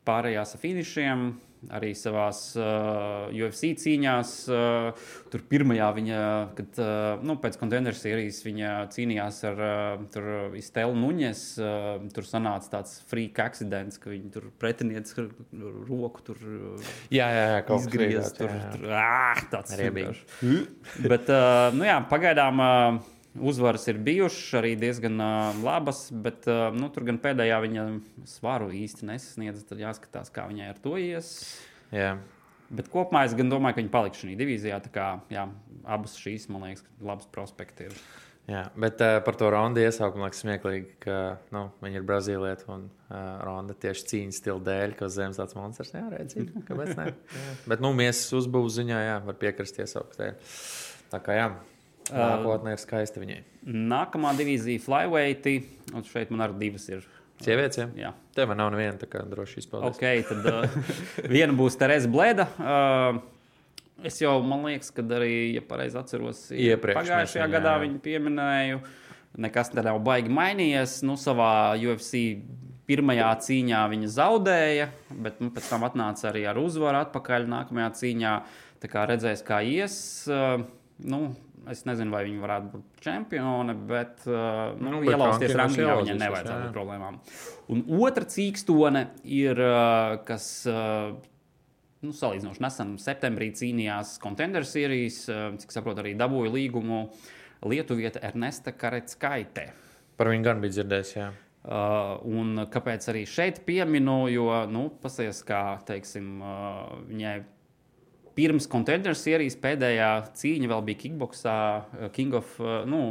[0.08, 1.28] pārējās ar finišiem
[1.70, 4.32] arī savā uh, UFC cīņās.
[4.50, 6.22] Uh, tur pirmajā viņa,
[6.58, 12.74] kad uh, nu, pēc konteineru sērijas viņa cīnījās ar uh, Stelu Nuņes, uh, tur sanāca
[12.78, 15.30] tāds freak accidents, ka viņi tur pretinieci ar
[15.88, 16.42] roku tur
[17.12, 18.34] jā, jā, jā, izgriezās.
[18.36, 20.28] Tur, tur, ā, tāds vienkārši.
[21.06, 22.62] Bet, uh, nu jā, pagaidām.
[22.62, 27.84] Uh, Uzvaras ir bijušas arī diezgan uh, labas, bet uh, nu, tur gan pēdējā viņa
[28.28, 29.62] svaru īsti nesasniedz.
[29.70, 31.30] Tad jāskatās, kā viņai ar to ies.
[31.94, 32.18] Jā.
[32.72, 34.82] Bet kopumā es domāju, ka viņi paliks šajā divīzijā.
[34.92, 35.46] Kā, jā,
[35.84, 37.96] abas šīs, man liekas, labas prospekti ir.
[38.50, 41.18] Jā, bet uh, par to Rondu iesaukumu liekas smieklīgi, ka
[41.54, 45.94] nu, viņa ir Brazīlieta un uh, Ronda tieši cīņas stila dēļ, ka zemes tāds monstrs.
[45.96, 47.12] Jā, redzīgi, kāpēc ne?
[47.38, 47.58] Jā.
[47.64, 50.20] Bet, nu, miesas uzbūves ziņā, jā, var piekrist iesaukt.
[51.12, 51.52] Tā kā jā.
[52.12, 53.40] Nākotnē ir skaista viņai.
[53.92, 55.48] Nākamā divīzija flyweight,
[55.92, 57.04] un šeit man arī divas ir.
[57.42, 57.88] Sievietes, ja?
[57.98, 58.10] jā.
[58.36, 59.96] Tev nav neviena tā kā droši izpaudās.
[59.96, 60.74] Ok, tad uh,
[61.34, 62.46] viena būs Tereza Blēda.
[62.54, 63.18] Uh,
[64.06, 68.82] es jau, man liekas, kad arī, ja pareizi atceros, pagājušajā viņā, gadā viņu pieminēju.
[69.42, 71.00] Nekas te nav baigi mainījies.
[71.08, 72.20] Nu, savā UFC
[72.86, 74.90] pirmajā cīņā viņa zaudēja,
[75.24, 78.36] bet nu, pēc tam atnāca arī ar uzvaru atpakaļ nākamajā cīņā.
[78.82, 79.96] Tā kā redzēs, kā ies.
[80.30, 80.66] Uh,
[81.02, 81.24] nu,
[81.70, 86.64] Es nezinu, vai viņa varētu būt čempione, bet, uh, nu, nu, ielausties randiņā viņai nevajadzētu
[86.64, 87.20] būt problēmām.
[87.70, 91.12] Un otra cīkstone ir, uh, kas uh,
[92.02, 97.04] nu, salīdzinoši nesen, septembrī cīnījās Contender Series, uh, cik saprotu, arī dabūja līgumu
[97.70, 99.68] Lietuvieta Ernesta Karetskaite.
[100.18, 101.30] Par viņu gan bija dzirdējis, jā.
[101.62, 107.36] Uh, un kāpēc arī šeit pieminu, jo, nu, pasies, kā, teiksim, uh, viņai
[108.36, 112.56] pirms Contender Series pēdējā cīņa vēl bija Kickboxā, uh, King of.
[112.62, 113.02] Uh, nu,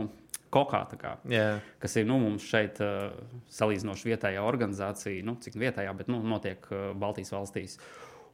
[0.52, 1.62] Kokā, kā, yeah.
[1.80, 3.14] kas ir nu, mums šeit uh,
[3.56, 6.66] salīdzinoši vietējā organizācija, nu, cik vietējā, bet nu, notiek
[7.00, 7.78] Baltijas valstīs.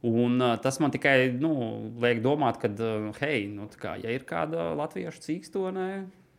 [0.01, 1.51] Un, tas man tikai nu,
[2.01, 2.71] liek domāt, ka,
[3.19, 5.85] hei, nu, kā, ja ir kāda latviešu cīkstone,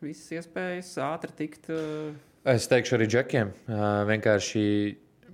[0.03, 1.71] visas iespējas ātri tikt.
[2.43, 3.55] Es teikšu arī džekiem.
[4.11, 4.65] Vienkārši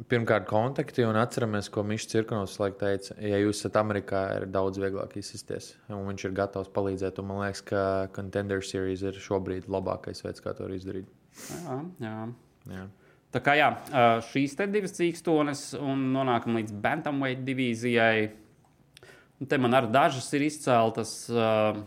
[0.09, 3.15] pirmkārt kontakti un atceramies, ko Mišs Cirkunovs laikam teica.
[3.23, 7.21] Ja jūs esat Amerikā, ir daudz vieglāk izsisties, un viņš ir gatavs palīdzēt.
[7.25, 7.81] Man liekas, ka
[8.15, 11.09] Contender Series ir šobrīd labākais veids, kā to izdarīt.
[11.47, 12.19] Jā, jā.
[12.73, 12.85] jā.
[13.35, 13.71] Tā kā jā,
[14.29, 18.29] šīs divas cīkstones un nonākam līdz Bantamweight divīzijai.
[19.41, 21.17] Un te man arī dažas ir izceltas.
[21.31, 21.83] Uh,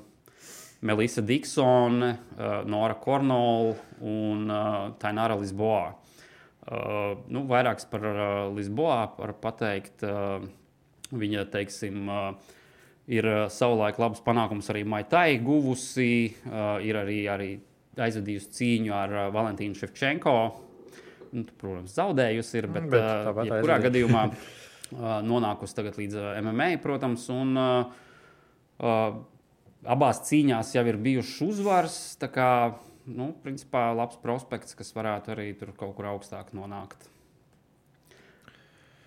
[0.85, 3.73] Melisa Diksone, uh, Nora Kornola
[4.05, 5.89] un uh, Tainara Lisboa.
[5.89, 6.08] Uh,
[7.33, 10.05] nu, vairāks par uh, Lisboā var pateikt.
[10.05, 10.49] Uh,
[11.09, 12.57] viņa, teiksim, uh,
[13.09, 17.51] ir uh, savulaik labs panākums arī Maitai guvusi, uh, ir arī, arī
[17.99, 20.35] aizvadījusi cīņu ar uh, Valentīnu Ševčenko.
[21.33, 26.29] Nu, tu, protams, zaudējusi ir, bet, Bet uh, jebkurā gadījumā uh, nonākusi tagad līdz uh,
[26.45, 27.25] MMA, protams.
[27.33, 28.05] Un, uh,
[28.85, 29.19] uh,
[29.89, 31.99] abās cīņās jau ir bijušas uzvaras.
[32.21, 32.51] Tā kā,
[33.09, 37.09] nu, principā, labs prospekts, kas varētu arī tur kaut kur augstāk nonākt.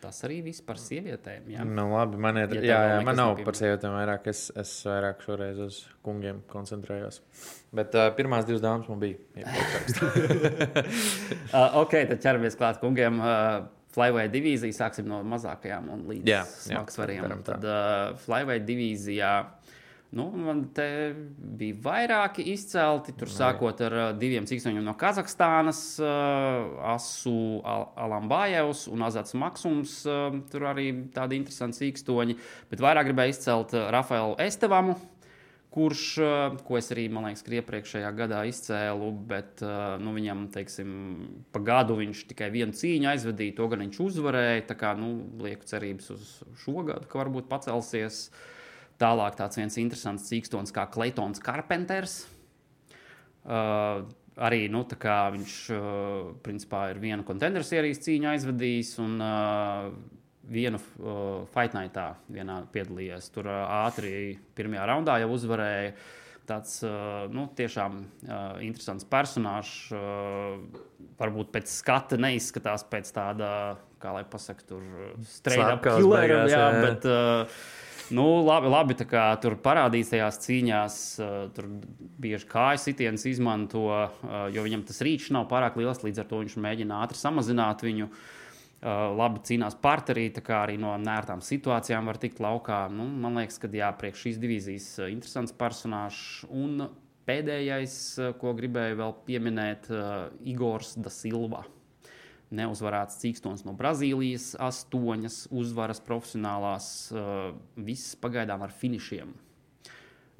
[0.01, 1.51] Tas arī viss par sievietēm.
[1.53, 1.63] Jā.
[1.67, 2.55] Nu, labi, man ir.
[2.57, 3.45] Ja Jā, jā nekas man nav nepiemin.
[3.45, 4.29] par sievietēm vairāk.
[4.31, 7.19] Es, es vairāk šoreiz uz kungiem koncentrējos.
[7.77, 9.19] Bet uh, pirmās divas dāmas man bija.
[9.37, 10.01] iepriekš.
[11.53, 13.21] Uh, ok, tad ķeramies klāt kungiem.
[13.21, 17.25] Uh, Flyweight divīzija sāksim no mazākajām un līdz Jā, jā, smagsvariem.
[17.45, 19.33] Tad uh, Flyweight divīzijā.
[20.11, 20.85] Nu, man te
[21.39, 23.13] bija vairāki izcelti.
[23.15, 30.01] Tur sākot ar uh, diviem cīkstoņiem no Kazahstānas, uh, Asu Al Alambājevs un Azats Maksums.
[30.03, 32.35] Uh, tur arī tādi interesanti cīkstoņi.
[32.73, 34.99] Bet vairāk gribēju izcelt uh, Rafaelu Estevamu,
[35.71, 40.49] kurš, uh, ko es arī, man liekas, ka iepriekšējā gadā izcēlu, bet uh, nu, viņam,
[40.51, 40.95] teiksim,
[41.55, 44.71] pa gadu viņš tikai vienu cīņu aizvadīja, to gan viņš uzvarēja.
[44.75, 48.25] Tā kā, nu, lieku cerības uz šo gadu, ka varbūt pacelsies.
[49.01, 52.21] Tālāk tāds viens interesants cīkstons kā Kleitons Carpenters.
[53.41, 54.03] Uh,
[54.37, 59.89] arī nu, viņš uh, principā ir vienu kontenderu sērijas cīņu aizvadījis un uh,
[60.51, 63.31] vienu uh, fight nightā vienā piedalījies.
[63.33, 65.93] Tur uh, ātri pirmajā raundā jau uzvarēja.
[66.49, 69.75] Tāds uh, nu, tiešām uh, interesants personāžs.
[69.95, 70.57] Uh,
[71.21, 73.51] varbūt pēc skata neizskatās pēc tāda,
[74.01, 74.83] kā lai pasakā, tur
[75.29, 76.83] strādā Slepkavas beigās, jā, jā, jā.
[76.87, 77.63] bet uh,
[78.11, 81.69] Nu, labi, labi kā tur parādīs tajās cīņās, uh, tur
[82.21, 86.43] bieži kājas sitiens izmanto, uh, jo viņam tas rīčs nav pārāk liels, līdz ar to
[86.43, 88.11] viņš mēģina ātri samazināt viņu.
[88.11, 92.87] Uh, labi cīnās partnerī, tā kā arī no nērtām situācijām var tikt laukā.
[92.89, 96.23] Nu, man liekas, ka jā, priekš šīs divīzijas interesants personāžs.
[96.49, 96.87] Un
[97.29, 97.99] pēdējais,
[98.41, 101.61] ko gribēju vēl pieminēt, uh, Igors Da Silva
[102.55, 109.31] neuzvarēts cīkstons no Brazīlijas, astoņas uzvaras profesionālās, uh, visas pagaidām ar finišiem.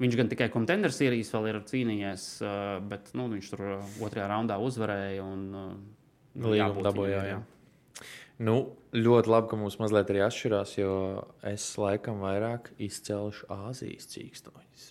[0.02, 4.28] Viņš gan tikai kontenderu sērijas vēl ir cīnījies, uh, bet nu, viņš tur uh, otrajā
[4.32, 5.24] raundā uzvarēja.
[5.24, 7.40] Un, uh, Līgumu viņam, jā.
[8.42, 8.56] Nu,
[8.96, 10.94] ļoti labi, ka mums mazliet arī atšķirās, jo
[11.46, 14.88] es laikam vairāk izcelšu Āzijas cīkstoņus,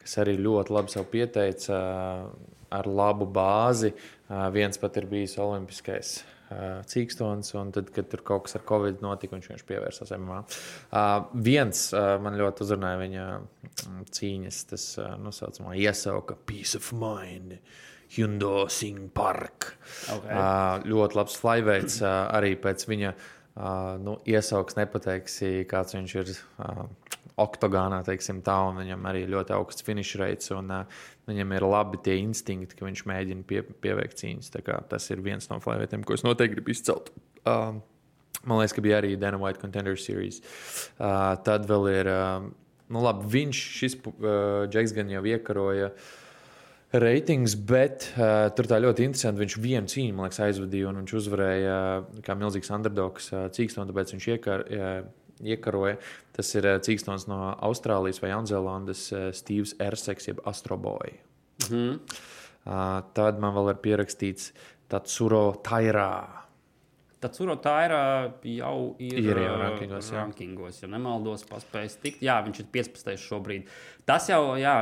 [0.00, 1.78] kas arī ļoti labi sev pieteica
[2.72, 3.92] ar labu bāzi.
[4.56, 6.16] Viens pat ir bijis olimpiskais
[6.88, 10.42] cīkstons, un tad, kad tur kaut kas ar covid notika, viņš vienkārši pievērsās MMA.
[10.92, 11.04] Ā,
[11.48, 17.58] Viens ā, man ļoti uzrunāja viņa mm, cīņas, tas ā, nosaucamā iesauka Peace of Mind.
[18.12, 19.70] Hyundai Singh Park.
[20.12, 20.26] Ok.
[20.28, 22.02] Uh, ļoti labs flyweights.
[22.04, 26.82] Uh, arī pēc viņa uh, nu, iesauks nepateiksi, kāds viņš ir uh,
[27.40, 30.50] oktogānā, teiksim tā, un viņam arī ļoti augsts finish rates.
[30.56, 34.52] Un, uh, viņam ir labi tie instinkti, ka viņš mēģina pie, pieveikt cīņas.
[34.90, 37.12] Tas ir viens no flyweightem, ko es noteikti gribu izcelt.
[37.42, 37.80] Uh,
[38.42, 40.40] Man liekas, ka bija arī Dana White Contender Series.
[40.98, 42.48] Uh, tad vēl ir, uh,
[42.90, 45.92] nu labi, viņš, šis uh, Džeks gan jau iekaroja
[46.92, 49.44] reitings, bet uh, tur tā ļoti interesanti.
[49.44, 53.92] Viņš vienu cīņu, man liekas, aizvadīja, un viņš uzvarēja uh, kā milzīgs underdogs uh, cīkstons,
[53.92, 54.90] tāpēc viņš iekar, uh,
[55.40, 55.96] iekaroja.
[56.36, 61.16] Tas ir uh, cīkstons no Austrālijas vai Jaunzēlandes, uh, Steve's Erseks, jeb Astroboy.
[61.68, 61.98] Mhm.
[62.62, 64.52] Uh, tad man vēl ir pierakstīts
[64.92, 66.42] Tatsuro Tairā.
[67.22, 67.92] Tad Surota ir
[68.58, 70.16] jau ir, Ir jau ā, rankingos, jā.
[70.18, 72.22] rankingos, ja nemaldos, paspējis tikt.
[72.26, 73.12] Jā, viņš ir 15.
[73.22, 73.68] šobrīd.
[74.02, 74.72] Tas jau, jā,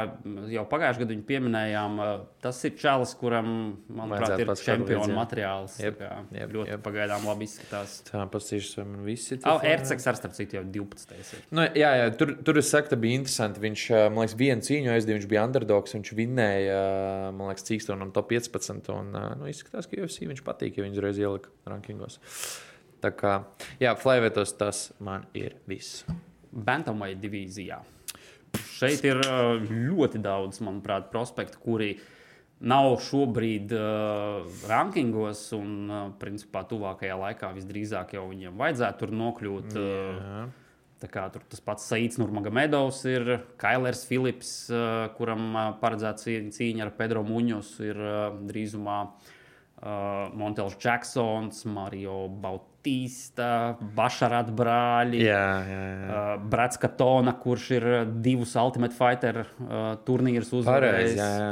[0.48, 1.98] jau pagājušajā gadā viņu pieminējām.
[2.40, 3.50] Tas ir čalis, kuram,
[3.92, 5.74] manuprāt, ir čempionu materiāls.
[5.76, 6.82] Tā kā jep, ļoti jep.
[6.86, 7.98] pagaidām labi izskatās.
[8.08, 9.42] Tā paskatīšos, vai man visi ir.
[9.50, 11.12] Oh, Erceks ar starp citu jau 12.
[11.20, 11.44] ir.
[11.52, 13.60] Nu, jā, jā tur, tur es saku, bija interesanti.
[13.66, 16.80] Viņš, man liekas, vienu cīņu aizdeva, viņš bija underdogs, viņš vinnēja,
[17.36, 18.90] man liekas, cīkstonu un top 15.
[18.96, 22.16] Un, nu, izskatās, ka UFC viņš patīk, ja viņš uzreiz ielika rankingos.
[23.04, 23.36] Tā kā,
[23.84, 26.06] jā, flyweightos tas man ir viss.
[26.50, 27.84] Bantamweight divīzijā.
[28.58, 29.20] Šeit ir
[29.68, 31.90] ļoti daudz, manuprāt, prospektu, kuri
[32.60, 39.76] nav šobrīd uh, rankingos, un, uh, principā, tuvākajā laikā visdrīzāk jau viņiem vajadzētu tur nokļūt.
[39.76, 40.50] Uh,
[41.00, 46.50] Tā kā tur tas pats Saīts Nurmagomedovs ir, Kailers Filips, uh, kuram uh, paredzēta cī-
[46.52, 48.18] cīņa ar Pedro Muņos, ir uh,
[48.50, 52.26] drīzumā uh, Montels Jacksons, Mario
[52.80, 55.18] Bautista, Bašarat brāļi.
[55.20, 56.06] Jā, jā, jā.
[56.08, 57.86] Uh, Brats Katona, kurš ir
[58.24, 61.18] divus Ultimate Fighter uh, turnīrus uzvarējis.
[61.18, 61.50] jā, jā.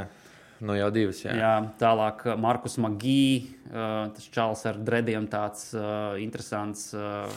[0.65, 1.21] Nu, jau divas.
[1.23, 1.35] Jā.
[1.37, 6.95] Jā, tālāk uh, Markus Magī, uh, tas čels ar drediem, tāds uh, interesants.
[6.97, 7.29] Uh,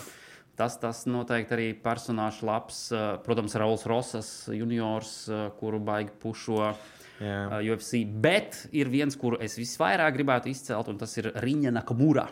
[0.56, 2.80] tas, tas noteikti arī personāžs labs.
[2.96, 6.72] Uh, protams, Rauls Rosas juniors, uh, kuru baigi pušo.
[7.20, 7.44] Jā.
[7.52, 12.30] Uh, UFC, bet ir viens, kuru es visvairāk gribētu izcelt, un tas ir Riņa Nakamura.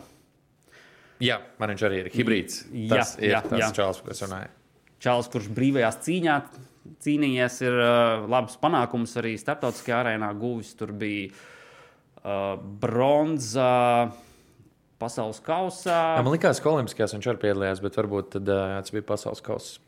[1.22, 2.64] Jā, man viņš arī ir hibrīds.
[2.70, 3.70] Jā, Tas ir jā, tas jā.
[3.76, 4.50] čels, es runāju.
[5.00, 6.34] Čāls, kurš brīvajās cīņā
[7.04, 10.72] cīnījies, ir uh, labs panākums arī starptautiskajā arēnā guvis.
[10.78, 14.10] Tur bija uh, bronza
[15.00, 15.98] pasaules kausā.
[16.18, 19.44] Jā, man liekas, ka Olimpiskajās viņš arī piedalījās, bet varbūt tad, uh, tas bija pasaules
[19.44, 19.80] kausa.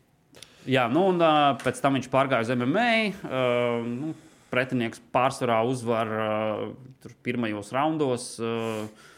[0.68, 2.92] Jā, nu, un uh, pēc tam viņš pārgāja uz MMA.
[3.26, 4.12] Uh, nu,
[4.52, 8.28] pretinieks pārsvarā uzvar uh, pirmajos raundos.
[8.40, 9.08] Uh,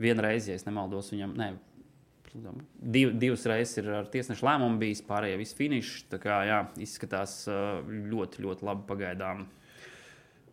[0.00, 1.34] vienreiz, ja nemaldos, viņam.
[1.38, 1.54] Ne,
[2.38, 6.02] Div, divas reizes ir ar tiesneša lēmumu bijis, pārējie visi finiši.
[6.12, 9.46] Tā kā jā, izskatās ļoti, ļoti labi pagaidām.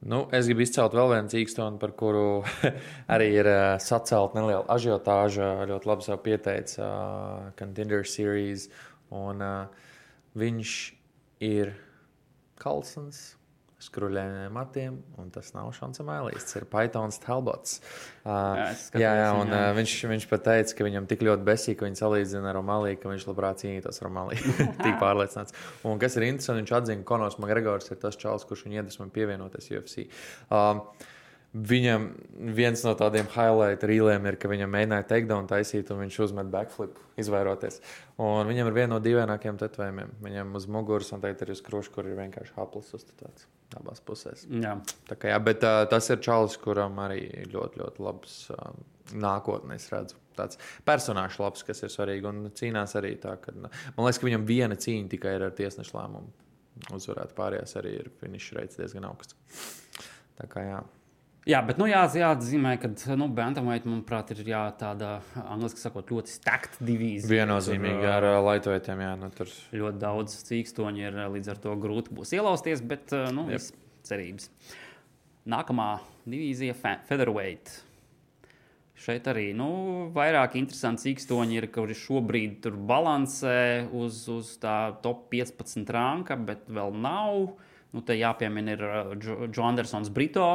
[0.05, 2.43] Nu, es gribu izcelt vēl vienu cīkstonu, par kuru
[3.13, 5.47] arī ir uh, sacelta neliela ažiotāža.
[5.71, 8.67] Ļoti labi sev pieteica uh, Contender Series.
[9.15, 9.89] Un, uh,
[10.37, 10.75] viņš
[11.47, 11.73] ir
[12.61, 13.23] Kalsons.
[13.85, 16.47] Skruļiem matiem, un tas nav šāds mēlīs.
[16.47, 17.79] Tas ir Pythons Talbots.
[18.25, 19.61] Uh, Jā, skatījos jā, jā, un jā.
[19.61, 22.99] uh, viņš, viņš pat teica, ka viņam tik ļoti besīk, ka viņš salīdzina ar Romaliju,
[23.01, 24.55] ka viņš labprāt cīnītos ar Romaliju.
[24.85, 25.57] tik pārliecināts.
[25.85, 29.09] Un kas ir interesanti, viņš atzina, ka Konors Makgregors ir tas čels, kurš viņu iedvesmo
[29.13, 30.07] pievienoties UFC.
[30.49, 30.81] Um,
[31.55, 32.09] Viņam
[32.51, 36.97] viens no tādiem highlight rīliem ir, ka viņam mēģināja takedown taisīt, un viņš uzmet backflip,
[37.21, 37.79] izvairoties.
[38.19, 40.11] Un viņam ir viena no dīvainākajiem tetovējumiem.
[40.25, 43.47] Viņam uz muguras un tagad ir uz krūša, kur ir vienkārši haplis uzstādīts
[43.79, 44.43] abās pusēs.
[44.51, 44.73] Jā.
[45.07, 47.21] Tā kā, jā, bet uh, tas ir čalis, kuram arī
[47.53, 48.75] ļoti, ļoti labs uh,
[49.15, 50.19] nākotnē, es redzu.
[50.35, 52.27] Tāds personāžs labs, kas ir svarīgi.
[52.27, 55.95] Un cīnās arī tā, ka man liekas, ka viņam viena cīņa tikai ir ar tiesnešu
[55.95, 57.31] lēmumu uzvarēt.
[57.37, 59.39] Pārējās arī ir finiša reits diezgan augsts.
[60.35, 60.83] Tā kā jā.
[61.45, 66.31] Jā, bet nu, jā, jāatzīmē, ka nu, Bantamweight, manuprāt, ir jā, tāda angļuiski sakot, ļoti
[66.33, 67.29] stakta divīzija.
[67.29, 69.01] Viennozīmīgi Tur, ar uh, laitojoties.
[69.05, 73.45] Jā, nu, tur Ļoti daudz cīkstoņu ir līdz ar to grūti būs ielausties, bet nu,
[73.51, 73.75] viss
[74.09, 74.49] cerības.
[75.53, 77.75] Nākamā divīzija fe-- Featherweight.
[79.05, 79.67] Šeit arī nu,
[80.15, 86.65] vairāk interesanti cīkstoņi ir, kuri šobrīd tur balansē uz, uz tā top 15 ranka, bet
[86.65, 87.51] vēl nav.
[87.93, 90.47] Nu, te jāpiemina ir uh, Džo Džo Andersons Brito,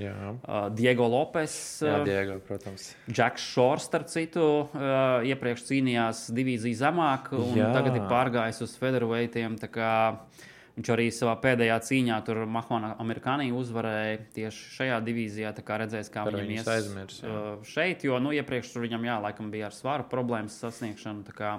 [0.00, 1.56] jā, uh, Diego Lopes.
[1.84, 2.92] jā uh, Diego, protams.
[3.10, 7.72] Džeks Šors, starp citu, uh, iepriekš cīnījās divīziju zemāk, un Jā.
[7.74, 8.78] Tagad ir pārgājis uz
[9.72, 9.92] kā
[10.72, 15.50] Viņš arī savā pēdējā cīņā tur Mahmana Amerikānī uzvarēja tieši šajā divīzijā.
[15.52, 17.18] Tā kā redzēs, kā Par viņam ies aizmirs,
[17.68, 21.26] šeit, jo nu, iepriekš tur viņam jā, laikam bija ar svaru problēmas sasniegšanu.
[21.28, 21.50] tā kā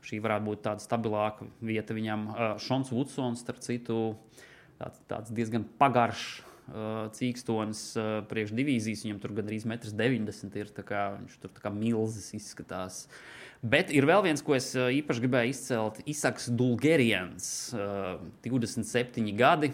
[0.00, 2.28] Šī varētu būt tāda stabilāka vieta viņam.
[2.64, 3.98] Šons Vudsons, starp citu,
[4.80, 6.49] tāds, tāds diezgan pagaršs
[7.16, 9.04] cīkstonis uh, priekš divīzijas.
[9.06, 10.72] Viņam tur gandrīz 1,90 m ir.
[10.76, 13.04] tā kā Viņš tur tā kā milzis izskatās.
[13.60, 16.00] Bet ir vēl viens, ko es uh, īpaši gribēju izcelt.
[16.08, 19.72] Isaks Dulgerians, uh, 27 gadi.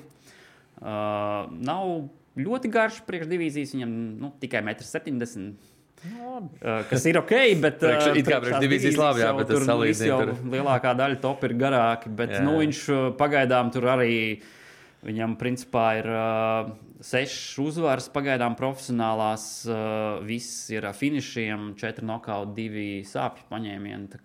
[0.80, 5.54] Uh, nav ļoti garš priekš divīzijas, viņam nu, tikai 1,70 m.
[6.06, 7.32] Uh, kas ir ok,
[7.62, 10.34] bet Priekš- uh, it kā priekš tās divīzijas labi, jā, bet tas tur.
[10.52, 12.42] Lielākā daļa top ir garāki, bet Jā.
[12.44, 12.82] nu, viņš
[13.18, 14.42] pagaidām tur arī.
[15.06, 16.70] Viņam principā ir uh,
[17.04, 19.46] sešas uzvaras, pagaidām profesionālās.
[19.68, 24.22] Uh, viss ir ar finišiem, četri nokauti, divi sāpju paņēmieni.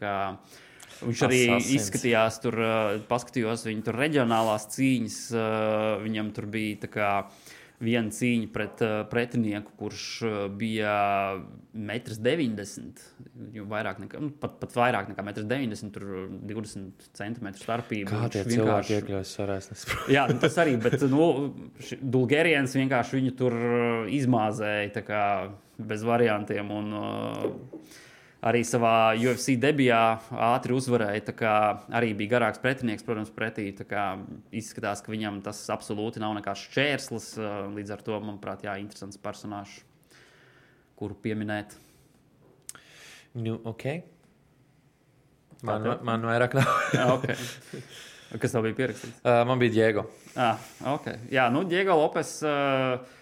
[1.01, 1.71] Viņš arī Asasins.
[1.79, 5.19] izskatījās, tur uh, paskatījos viņa tur reģionālās cīņas.
[5.33, 7.09] Uh, viņam tur bija tā kā
[7.81, 10.93] viena cīņa pret uh, pretinieku, kurš uh, bija
[11.75, 13.65] 1,90 m.
[13.71, 16.05] Vairāk nekā, nu, pat, pat vairāk nekā 1,90 m, tur
[16.51, 18.11] 20 cm starpība.
[18.11, 19.85] Kā tie vienkārši- cilvēki iekļaujas sarēsnes?
[20.15, 21.27] Jā, nu, tas arī, bet nu,
[22.01, 25.25] Dulgērijans vienkārši viņu tur uh, izmāzēja kā
[25.81, 26.71] bez variantiem.
[26.71, 27.99] Un, uh,
[28.41, 30.01] arī savā UFC debijā
[30.51, 31.25] ātri uzvarēja.
[31.29, 31.53] tā kā
[31.93, 33.69] Arī bija garāks pretinieks, protams, pretī.
[34.51, 37.29] Izskatās, ka viņam tas absolūti nav nekāds šķērslis.
[37.77, 39.81] Līdz ar to, manuprāt, jā, interesants personāžs,
[40.99, 41.77] kuru pieminēt.
[43.33, 43.85] Nu, ok.
[45.61, 46.01] Man, tev?
[46.03, 46.71] man vairāk nav.
[47.21, 47.37] Okay.
[48.41, 49.17] Kas tev bija pierakstīts?
[49.21, 50.05] Uh, man bija Diego.
[50.39, 50.59] Ah,
[50.93, 51.19] okay.
[51.31, 52.37] Jā, nu, Diego Lopes.
[52.47, 53.19] Uh,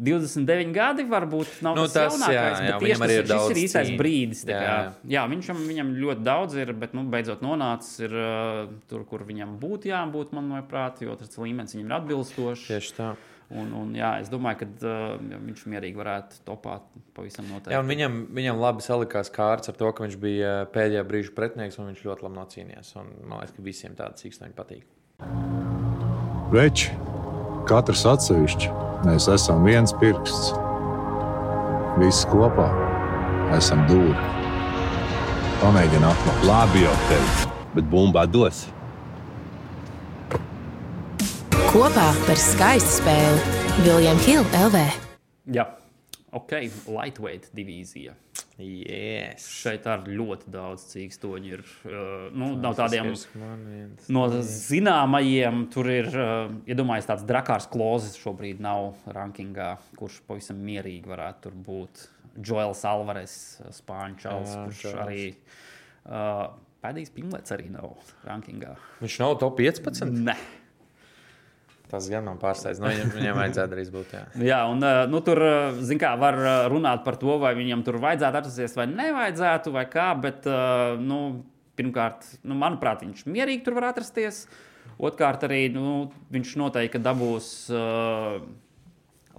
[0.00, 3.24] 29 gadi varbūt nav Nu, tas, tas, jaunākais, jā, bet jā, tieši viņam tas ir,
[3.30, 4.44] ir ir īstais brīdis.
[4.48, 4.76] Jā, jā.
[5.14, 9.58] jā viņam, viņam ļoti daudz ir, bet nu, beidzot nonācis ir, uh, tur, kur viņam
[9.60, 12.70] būtu jābūt, manuprāt, jo tas līmenis viņam ir atbilstošs.
[12.70, 13.10] Tieši tā.
[13.50, 16.84] Un, un, jā, es domāju, ka uh, viņš mierīgi varētu topāt
[17.16, 17.74] pavisam noteikti.
[17.74, 21.34] Jā, un viņam, viņam labi salikās kārts ar to, ka viņš bija uh, pēdējā brīža
[21.34, 22.92] pretinieks un viņš ļoti labi nocīnījās.
[23.02, 24.86] Un, man liekas, ka visiem tādas īstenībā patīk.
[26.54, 26.94] Veči,
[27.66, 28.70] katrs atsevišķi,
[29.00, 30.50] Mēs esam viens pirksts.
[31.96, 32.66] Visi kopā
[33.56, 34.12] esam dūri.
[35.62, 36.44] Pamēģini atklāt.
[36.44, 38.66] Labi, jau teicu, bet bumbā dos.
[41.70, 44.84] Kopā par skaistu spēli Viljams Hilde LV.
[45.56, 45.64] Jā,
[46.36, 46.52] ok,
[46.90, 48.14] lightweight divīzija.
[48.60, 49.46] Yes.
[49.62, 51.62] Šeit ar ļoti daudz cīkstoņu ir.
[51.88, 53.08] Uh, nu, nav tādiem
[54.12, 55.62] no zināmajiem.
[55.72, 61.60] Tur ir, uh, iedomājieties, tāds drakārs klozes šobrīd nav rankingā, kurš pavisam mierīgi varētu tur
[61.68, 62.06] būt.
[62.46, 63.32] Joels Alvarez,
[63.74, 65.00] Spāņu čels, Jā, kurš čals.
[65.06, 65.24] arī.
[66.06, 66.44] Uh,
[66.80, 68.70] Pēdējais pimlets arī nav rankingā.
[69.02, 70.14] Viņš nav top 15.
[70.24, 70.36] Nē.
[71.90, 72.78] Tas gan man pārsteidz.
[72.82, 74.14] Nu, viņam, viņam vajadzētu arī būt.
[74.14, 74.24] Jā.
[74.46, 75.42] Jā, un uh, nu, tur,
[75.86, 79.86] zin kā, var uh, runāt par to, vai viņam tur vajadzētu atrasties vai nevajadzētu, vai
[79.90, 80.46] kā, bet,
[81.02, 81.20] nu,
[81.78, 84.44] pirmkārt, nu, manuprāt, viņš mierīgi tur var atrasties.
[85.00, 88.42] Otrkārt, arī nu, viņš noteikti dabūs uh,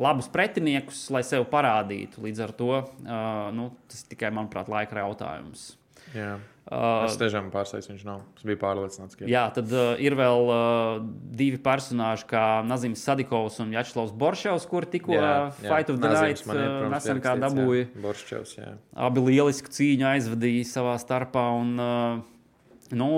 [0.02, 2.24] labus pretiniekus, lai sevi parādītu.
[2.26, 5.72] Līdz ar to uh, nu, tas tikai, manuprāt, laika jautājums.
[6.16, 6.40] Jā.
[6.72, 8.22] Uh, Es tiešām pārsteigts, viņš nav.
[8.38, 11.00] Es biju pārliecināts, ka Jā, tad uh, ir vēl uh,
[11.36, 16.44] divi personāļi, kā Nazīms Sadikovs un Jačslavs Boršovs, kuri tikko uh, Fight of the Night
[16.46, 17.90] uh, nesen kā dabūja.
[18.04, 18.76] Borščevs, jā.
[18.94, 21.48] Abi lielisku cīņu aizvadīja savā starpā.
[21.60, 22.22] Un, uh,
[22.96, 23.10] nu,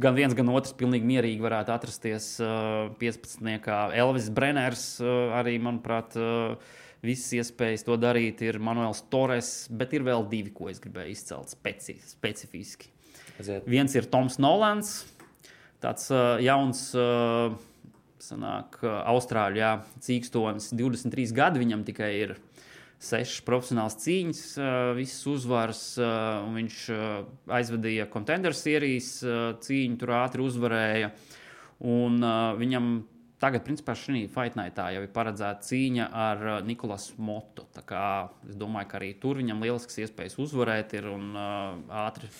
[0.00, 3.68] gan viens, gan otrs pilnīgi mierīgi varētu atrasties uh, 15.
[3.98, 10.06] Elvis Brenners uh, arī, manuprāt, uh, visas iespējas to darīt ir Manuels Torres, bet ir
[10.06, 12.90] vēl divi, ko es gribēju izcelt speci specifiski.
[13.40, 13.66] Aiziet.
[13.66, 15.02] Viens ir Toms Nolans,
[15.82, 16.88] tāds uh, jauns.
[16.96, 17.58] Uh,
[18.22, 22.36] Sanāk, uh, Austrāļu jā, cīkstonis, 23 gadi viņam tikai ir
[23.02, 25.80] sešas profesionālas cīņas, uh, visas uzvaras.
[25.98, 26.76] uh, Viņš
[27.50, 29.16] aizvadīja contender sērijas
[29.66, 31.10] cīņu, tur ātri uzvarēja.
[31.82, 32.22] Un
[32.60, 32.92] viņam
[33.42, 37.66] tagad, principā, šī fightnightā jau ir paredzēta cīņa ar uh, Nikolasu Motu.
[37.74, 41.76] Es domāju, ka arī tur viņam lielisks iespējas uzvarēt ir un uh,
[42.06, 42.30] ātri,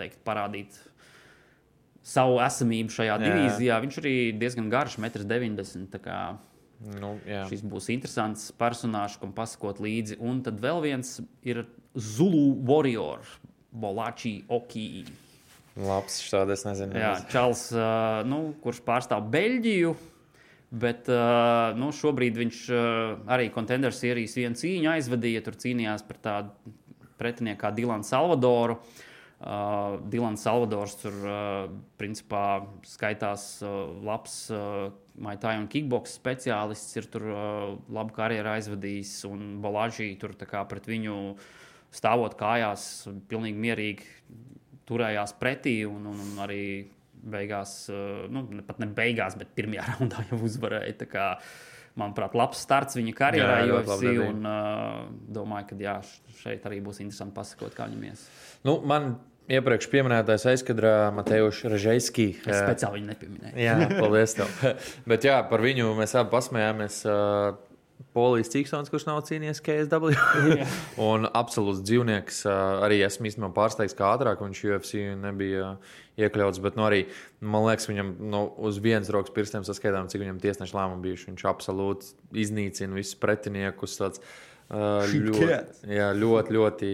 [0.00, 0.78] teikt, parādīt
[2.06, 3.22] savu esamību šajā Jā.
[3.22, 3.78] divīzijā.
[3.84, 6.38] Viņš arī diezgan garš, 1,90 m.
[7.00, 7.46] Nu, jā.
[7.48, 10.18] Šis būs interesants personāžs, kam pasakot līdzi.
[10.20, 11.14] Un tad vēl viens
[11.46, 11.64] ir
[11.96, 13.24] Zulu Warrior,
[13.72, 15.06] Bolači Oki.
[15.76, 16.96] Labs šādi, es nezinu.
[17.00, 19.96] Jā, Čāls, uh, nu, kurš pārstāv Beļģiju.
[20.70, 25.44] Bet uh, nu, šobrīd viņš uh, arī kontenders sērijas vienu cīņu aizvadīja.
[25.46, 26.74] Tur cīnījās par tādu
[27.20, 28.80] pretinieku kā Dilanu Salvadoru.
[29.36, 31.68] Uh, Dilans Salvadors tur uh,
[32.00, 34.88] principā skaitās uh, labs uh,
[35.22, 36.96] maitāju un kickboks speciālists.
[36.98, 41.36] Ir tur uh, labu karjeru aizvadījis un Balāžī tur pret viņu
[41.94, 44.08] stāvot kājās, pilnīgi mierīgi
[44.88, 46.64] turējās pretī un, un, un arī
[47.32, 50.96] beigās, uh, nu, ne- pat ne beigās, bet pirmajā raundā jau uzvarēja.
[51.02, 51.28] Tā Kā,
[51.96, 53.54] manuprāt, labs starts viņa karjerā,
[53.88, 54.26] debija.
[54.30, 55.96] un uh, domāju, ka jā,
[56.42, 58.26] šeit arī būs interesanti pasakot, kā viņam ies.
[58.68, 59.14] Nu, man
[59.46, 62.26] iepriekš pieminētais aizkadrā Matejuš Režēski.
[62.44, 63.54] Es speciāli viņu nepieminēju.
[63.62, 64.56] Jā, paldies tev.
[65.12, 66.98] Bet jā, par viņu mēs abi pasmējāmies.
[67.06, 67.54] Uh,
[68.16, 70.14] Polijas cīkstons, kurš nav cīnījies KSW.
[71.10, 72.42] un absolūts dzīvnieks.
[72.86, 75.74] Arī esmu īstenībā pārsteigts, kā ātrāk viņš UFC nebija
[76.16, 76.62] iekļauts.
[76.64, 77.04] Bet, nu, arī,
[77.44, 81.30] man liekas, viņam nu, uz vienas rokas pirkstiem saskaitām, cik viņam tiesneša lēmumi bijuši.
[81.34, 82.12] Viņš absolūti
[82.46, 84.00] iznīcina visus pretiniekus.
[84.00, 84.24] Tāds,
[84.70, 85.50] uh, ļoti,
[85.92, 86.92] jā, ļoti, ļoti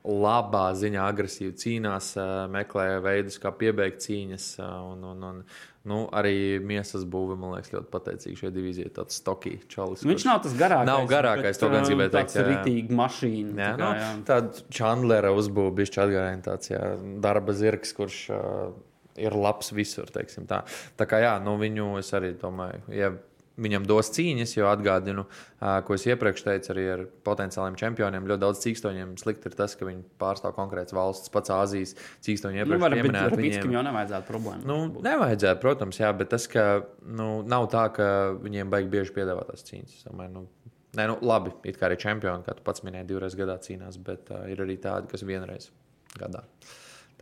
[0.00, 2.14] labā ziņā agresīvi cīnās,
[2.52, 4.46] meklē veidus, kā piebeigt cīņas.
[4.60, 5.42] Un, un, un,
[5.88, 8.90] nu, arī miesas būve, man liekas, ļoti pateicīga šajā divīzijā.
[8.98, 10.04] Tāds stokī čalis.
[10.06, 10.90] Viņš nav tas garākais.
[10.90, 13.54] Nav garākais, to gan gribēju teikt, Tas ir rītīgi mašīna.
[13.54, 14.10] Jā, tā kā, nu, jā.
[14.28, 16.84] tāda Chandlera uzbūve, bišķi atgādājot tāds jā,
[17.24, 18.76] darba zirgs, kurš uh,
[19.20, 20.12] ir labs visur.
[20.12, 20.62] teiksim Tā.
[21.00, 22.84] tā kā jā, nu, viņu es arī domāju.
[22.94, 23.14] Ja
[23.60, 28.28] Viņam dos cīņas, jo atgādinu, uh, ko es iepriekš teicu, arī ar potenciāliem čempioniem.
[28.30, 31.94] Ļoti daudz cīkstoņiem slikti ir tas, ka viņi pārstāv konkrētas valsts, pats Āzijas
[32.26, 33.36] cīkstoņi Nu, iepriekš var, bet pieminēt.
[33.36, 34.66] Rabitskim jau nevajadzētu problēmu.
[34.70, 36.66] Nu, nevajadzētu, protams, jā, bet tas, ka
[37.04, 40.04] nu, nav tā, ka viņiem baigi bieži piedāvāt tās cīņas.
[40.08, 43.60] Domāju, nu, nē, nu, labi, it kā arī čempioni, kā tu pats minēji, divreiz gadā
[43.62, 45.68] cīnās, bet uh, ir arī tādi, kas vienreiz
[46.16, 46.46] gadā.
[46.48, 46.78] Kā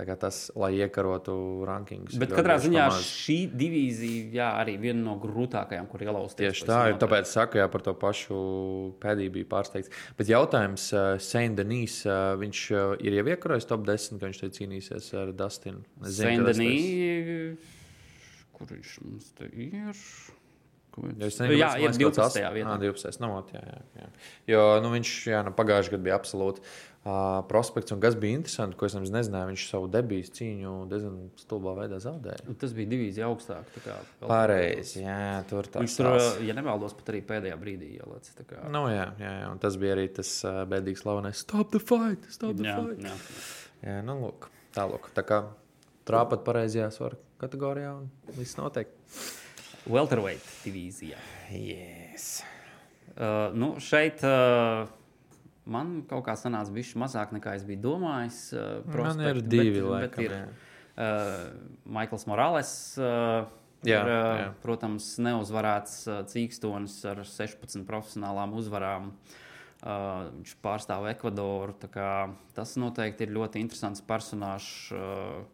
[0.06, 2.18] tas, lai iekarotu rankingus.
[2.20, 3.08] Bet katrā ziņā komandas.
[3.24, 6.44] šī divīzija, jā, arī viena no grūtākajām, kur ielausties.
[6.44, 8.38] Tieši tā, ir tāpēc saku, jā, par to pašu
[9.02, 9.90] pēdīju bija pārsteigts.
[10.18, 14.52] Bet jautājums, uh, Seindenīs, uh, viņš uh, ir jau iekarojis top 10, ka viņš te
[14.60, 15.82] cīnīsies ar Dustinu.
[16.06, 16.72] Sendenī,
[18.54, 19.94] kur viņš mums te ir?
[20.98, 22.18] Es nezinu, jā, ir man liekas, 12.
[22.18, 22.74] tas- vietā.
[22.74, 23.20] Ā, 12.
[23.22, 24.08] Nu, ot, jā, jā, jā.
[24.50, 26.64] Jo nu, viņš jā, nu, pagājušajā gadā bija absolūti
[27.48, 31.74] prospekts, un kas bija interesanti, ko es nemaz nezināju, viņš savu debijas cīņu diezgan stulbā
[31.78, 32.44] veidā zaudēja.
[32.48, 33.70] Un Tas bija divīzija augstāk.
[34.20, 38.34] Pareizi, jā, tur tas Viņš tur, ja nemaldos, pat arī pēdējā brīdī ielicis.
[38.38, 41.80] tā kā- Nu, jā, jā, jā, un tas bija arī tas bēdīgs slavenais Stop the
[41.80, 42.24] fight!
[42.30, 42.98] Stop the Jā, fight!
[43.00, 43.14] jā.
[43.88, 45.10] Jā, nu, lūk, tālāk.
[45.14, 45.44] Tā kā
[46.04, 48.88] trāpat pareizajā svaru kategorijā un viss notiek.
[49.88, 51.16] Welterweight divīzijā.
[51.54, 52.42] Yes.
[53.16, 54.86] Uh, nu, šeit uh,
[55.70, 58.40] man kaut kā sanāca bijis mazāk nekā es biju domājis.
[58.54, 61.44] Uh, Man prospekti, ir divi, bet, laikam, bet ir uh,
[61.98, 62.74] Maikls Morales.
[63.00, 63.46] Uh,
[63.86, 64.46] Jā, ir, uh, jā.
[64.58, 69.12] protams, neuzvarēts uh, cīkstonis ar 16 profesionālām uzvarām.
[69.78, 71.76] Uh, viņš pārstāv Ekvadoru.
[72.56, 74.90] Tas noteikti ir ļoti interesants personāžs.
[74.90, 75.44] Uh,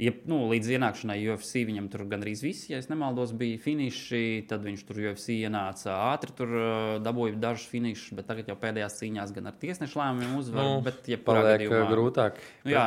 [0.00, 4.46] Ja, nu, līdz ienākšanai UFC viņam tur gandrīz viss, ja nemaldos, bija finiši.
[4.48, 8.96] Tad viņš tur UFC ienāca ātri, tur uh, dabūja dažus finišus, bet tagad jau pēdējās
[9.02, 10.64] cīņās gan ar tiesnešu lēmumiem uzvar.
[10.64, 12.40] Nu, bet, ja Paliek uh, grūtāk.
[12.64, 12.86] Nu, jā.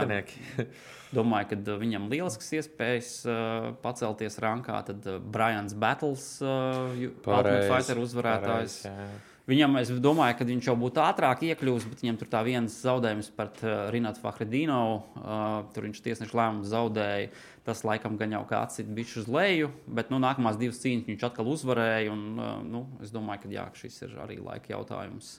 [1.17, 4.79] Domāju, ka uh, viņam lielisks iespējas uh, pacelties rankā.
[4.89, 8.79] Tad uh, Brians Battles, uh, Ultimate Fighter uzvarētājs.
[8.87, 9.32] pareizi, jā.
[9.43, 13.27] Viņam, es domāju, ka viņš jau būtu ātrāk iekļuvis, bet viņam tur tā viens zaudējums
[13.35, 14.77] pret uh, Rinatu Fahredīnu.
[15.19, 17.33] Uh, tur viņš tiesneša lēmumu zaudēja.
[17.67, 21.25] Tas laikam gan jau kā atcīt bišķi uz leju, bet nu, nākamās divas cīņas viņš
[21.27, 22.15] atkal uzvarēja.
[22.15, 25.35] Un, uh, nu, es domāju, ka jā, šis ir arī laika jautājums.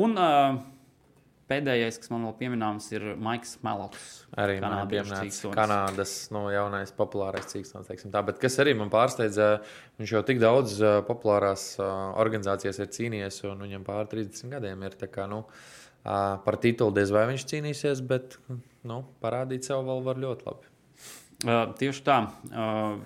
[0.00, 0.62] Un uh,
[1.50, 4.08] pēdējais, kas man vēl pieminams, ir Maiks Meloks.
[4.40, 4.56] Arī
[5.28, 5.56] cīkstonis.
[5.56, 7.90] Kanādas nu, jaunais populārais cīkstons.
[8.12, 8.22] Tā.
[8.26, 9.48] Bet kas arī man pārsteidza,
[10.00, 11.86] viņš jau tik daudz uh, populārās uh,
[12.22, 14.98] organizācijas ir cīnījies, un viņam pār 30 gadiem ir.
[15.14, 18.38] Kā, nu, uh, par titulu diez vai viņš cīnīsies, bet
[18.88, 20.72] nu, parādīt sev vēl var ļoti labi.
[21.44, 22.18] Uh, tieši tā.
[22.50, 22.98] Uh,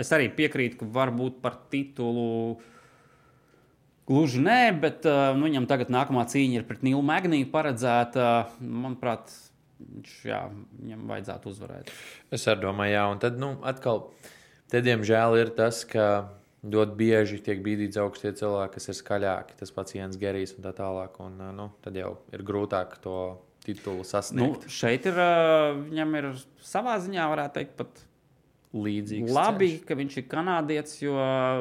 [0.00, 2.60] es arī piekrītu, ka varbūt par titulu.
[4.08, 8.24] Gluži nē, bet uh, nu, viņam tagad nākamā cīņa ir pret Nilu Magniju paredzēta.
[8.58, 9.30] Manuprāt,
[9.78, 10.40] viņš, jā,
[10.80, 11.92] viņam vajadzētu uzvarēt.
[12.34, 14.08] Es arī domāju, jā, un tad nu, atkal,
[14.72, 16.08] te diemžēl ir tas, ka
[16.66, 19.56] ļoti bieži tiek bīdīts augstie cilvēki, kas ir skaļāki.
[19.62, 21.14] Tas pats Jens Gerijs un tā tālāk.
[21.22, 23.16] Un, uh, nu, tad jau ir grūtāk to
[23.64, 24.66] titulu Nu, sasniegt.
[24.72, 26.30] šeit ir, uh, viņam ir
[26.64, 28.06] savā ziņā, varētu teikt, pat
[28.74, 29.32] līdzīgs.
[29.34, 29.86] labi, ceļš.
[29.86, 31.14] ka viņš ir kanādietis, jo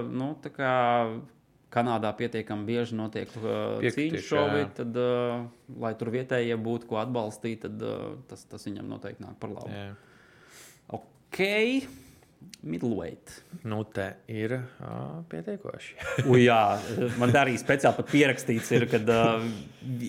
[0.09, 0.73] nu, kā
[1.69, 5.43] Kanādā pietiekami bieži notiek uh, cīņu šovi, tad, uh,
[5.81, 9.69] lai tur vietējie būtu ko atbalstīt, tad uh, tas, tas viņam noteikti nāk par labu.
[9.69, 9.91] Jā.
[10.97, 11.43] Ok,
[12.65, 13.35] middleweight.
[13.69, 14.93] Nu, te ir ā,
[15.31, 15.93] pietiekoši.
[16.31, 16.79] U, jā,
[17.21, 19.45] man arī speciāli pierakstīts, ir, kad uh,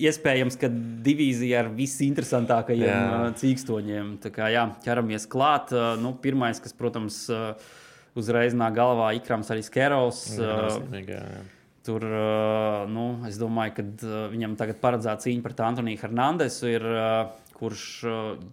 [0.01, 0.71] iespējams, ka
[1.05, 4.15] divīzija ar visinteresantākajiem uh, cīkstoņiem.
[4.23, 5.75] Tā kā jā, ķeramies klāt.
[5.75, 7.53] Uh, nu, pirmais, kas, protams, uh,
[8.17, 10.23] uzreiz nāk galvā, ikrams arī Skerovs.
[10.37, 10.79] Uh.
[11.81, 12.03] Tur,
[12.93, 16.85] nu, es domāju, ka viņam tagad paredzēta cīņa pret Antoniu Hernandesu, ir,
[17.57, 17.85] kurš,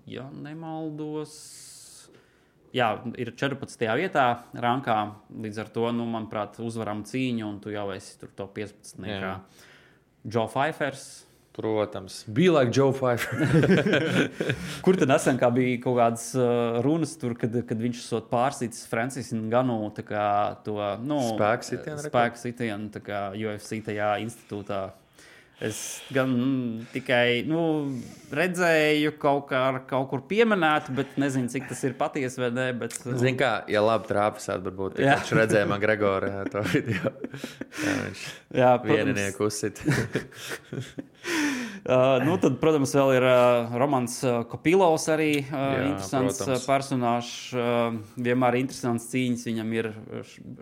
[0.08, 1.34] ja nemaldos,
[2.72, 2.88] jā,
[3.20, 3.84] ir 14.
[4.00, 4.24] vietā
[4.56, 4.96] rankā.
[5.44, 9.04] Līdz ar to, nu, manuprāt, uzvaram cīņu, un tu jau esi tur to 15.
[9.04, 9.36] Jā.
[10.24, 11.27] Joe Pfeifers.
[11.58, 13.34] Protams, bija like Joe Pfeiffer.
[14.84, 18.84] Kur tad nesen kā bija kaut kādas uh, runas, tur, kad, kad viņš esot pārsītis
[18.86, 19.80] Francis Ganu
[20.62, 22.92] to nu, Spēku sitienu spēku sitienu
[23.34, 24.84] UFC tajā institūtā.
[25.58, 25.78] Es
[26.14, 26.30] gan
[26.92, 27.60] tikai nu,
[28.30, 32.66] redzēju kaut, kā, kaut kur pieminētu, bet nezinu, cik tas ir patiesi vai nē.
[32.78, 36.62] Bet, uh, Zini, kā, ja labi trāpīs, tad varbūt viņš redzēja man Gregoru jā, to
[36.70, 37.10] video.
[37.84, 38.22] Jā, viņš
[38.54, 39.82] jā, protams, vieninieku uzsit.
[41.84, 46.64] Uh, nu, tad, protams, vēl ir uh, Romanis uh, Kopilovs, arī uh, Jā, interesants protams.
[46.68, 47.34] personāžs.
[47.54, 49.44] Uh, vienmēr ir interesants cīņas.
[49.50, 49.90] Viņam ir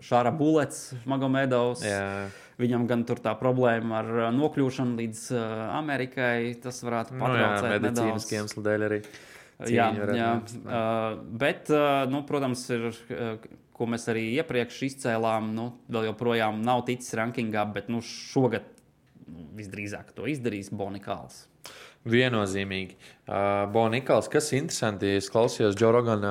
[0.05, 1.83] Šāra Bulets, Magomedovs.
[1.87, 2.27] Jā.
[2.57, 5.43] Viņam gan tur tā problēma ar nokļūšanu līdz uh,
[5.77, 6.55] Amerikai.
[6.63, 7.87] Tas varētu Nu, patraucēt nedaudz.
[7.89, 9.01] medicīniskiem iemesliem dēļ arī.
[9.73, 10.31] Jā, jā.
[10.37, 10.55] būt.
[10.69, 13.37] Uh, bet, uh, nu, protams, ir, uh,
[13.77, 18.76] ko mēs arī iepriekš izcēlām, nu, vēl joprojām nav ticis rankingā, bet nu, šogad nu,
[19.57, 21.45] visdrīzāk to izdarīs Bonikāls.
[22.07, 22.97] Viennozīmīgi.
[23.27, 26.29] Uh, Bonikals, kas ir interesanti, es klausījos Džo Rogana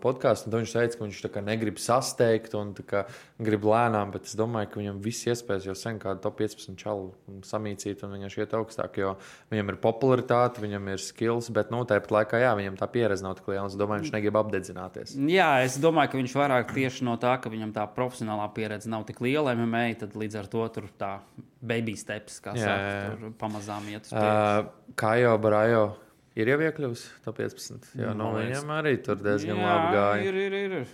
[0.00, 4.80] podkāstu, un viņš teica, ka viņš negrib sasteigt un grib lēnām, bet es domāju, ka
[4.80, 7.10] viņam viss iespējas jau sen kādu top 15 čalu
[7.44, 9.12] samīcīt, un viņš iet augstāk, jo
[9.52, 13.36] viņam ir popularitāte, viņam ir skills, bet nu, tāpat laikā, jā, viņam tā pieredze nav
[13.36, 15.16] tik liela, un es domāju, viņš negrib apdedzināties.
[15.36, 19.04] Jā, es domāju, ka viņš vairāk tieši no tā, ka viņam tā profesionālā pieredze nav
[19.04, 21.18] tik liela MMA, tad līdz ar to tur tā
[21.60, 24.70] baby steps, kā saka, pamazām iet uz priekšu.
[24.70, 25.90] Uh, kā jau Barajo
[26.38, 30.26] ir jau iekļuvis top 15, jo no viņam arī tur diezgan Jā, labi gāja.
[30.28, 30.90] Ir, ir, ir.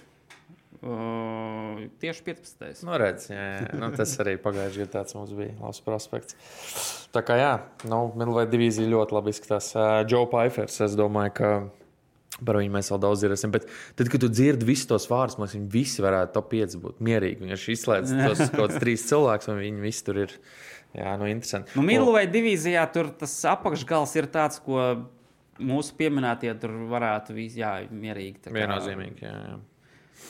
[0.86, 2.84] Uh, tieši 15.
[2.86, 3.70] Nu, redz, jā, jā.
[3.80, 6.36] Nu, tas arī pagājušajā gadā mums bija labs prospekts.
[7.14, 7.54] Tā kā jā,
[7.88, 9.72] nu, Milvai divīzija ļoti labi izskatās.
[9.74, 11.50] Uh, Paifers, es domāju, ka
[12.44, 13.52] par viņu mēs vēl daudz dzirdēsim.
[13.54, 13.66] Bet
[13.96, 17.48] tad, kad tu dzirdi visus tos vārdus, liekas, viņi visi varētu top 5 būt mierīgi.
[17.48, 20.38] Viņš izslēdz tos kaut kādus trīs cilvēkus, un viņi visi tur ir.
[20.96, 21.74] Jā, nu, interesanti.
[21.76, 24.78] Nu, Milvai divīzijā tur tas apakšgals ir tāds, ko
[25.58, 28.42] mūsu pieminētie tur varētu jā, mierīgi.
[28.46, 29.22] tā kā- Viennozīmīgi.
[29.22, 29.56] Jā, jā.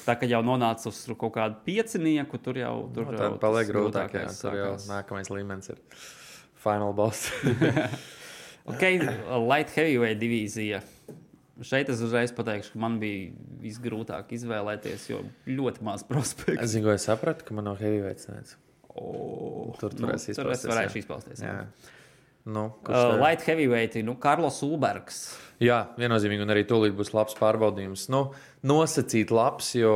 [0.07, 3.71] Tā kā jau nonāca uz kaut kādu piecinieku, tur jau tur Nu, jau tad paliek
[3.71, 4.15] grūtāk.
[4.15, 5.79] Jā, tur jau nākamais līmenis ir
[6.63, 7.31] final boss.
[8.67, 8.83] Ok,
[9.47, 10.81] light heavyweight divīzija.
[11.63, 13.31] Šeit es uzreiz pateikšu, ka man bija
[13.63, 16.59] visgrūtāk izvēlēties, jo ļoti maz prospektu.
[16.61, 18.57] es zinu, ko es sapratu, ka man no heavyweights nec.
[18.97, 21.03] Oh, Tur tu nu, varēsi tur es izpausties, varēšu jā.
[21.05, 21.45] izpausties.
[21.45, 21.55] Jā.
[21.55, 21.95] Jā.
[22.47, 25.25] Nu, Uh, light heavyweight, nu, Karlos Ulbergs.
[25.59, 28.05] Jā, viennozīmīgi, un arī tūlīt būs labs pārbaudījums.
[28.13, 28.21] Nu,
[28.69, 29.93] nosacīt labs, jo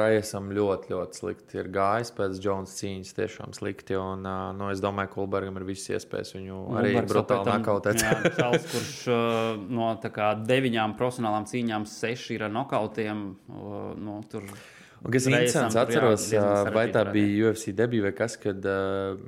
[0.00, 3.12] Raisam ļoti, ļoti slikti ir gājis pēc Jonas cīņas.
[3.18, 3.98] Tiešām slikti.
[4.00, 8.02] Un, ā, nu, es domāju, ka Kulbergam ir visas iespējas viņu arī Ulbergs brutāli nakautēt.
[8.02, 13.28] jā, Čals, kurš uh, no kā deviņām profesionālām cīņām seši ir ar nokautiem.
[14.00, 14.48] Nu, tur
[15.04, 18.34] Un, kas ir interesants, jā, atceros, diezgan ā, vai tā bija UFC debija vai kas,
[18.40, 19.20] kad uh,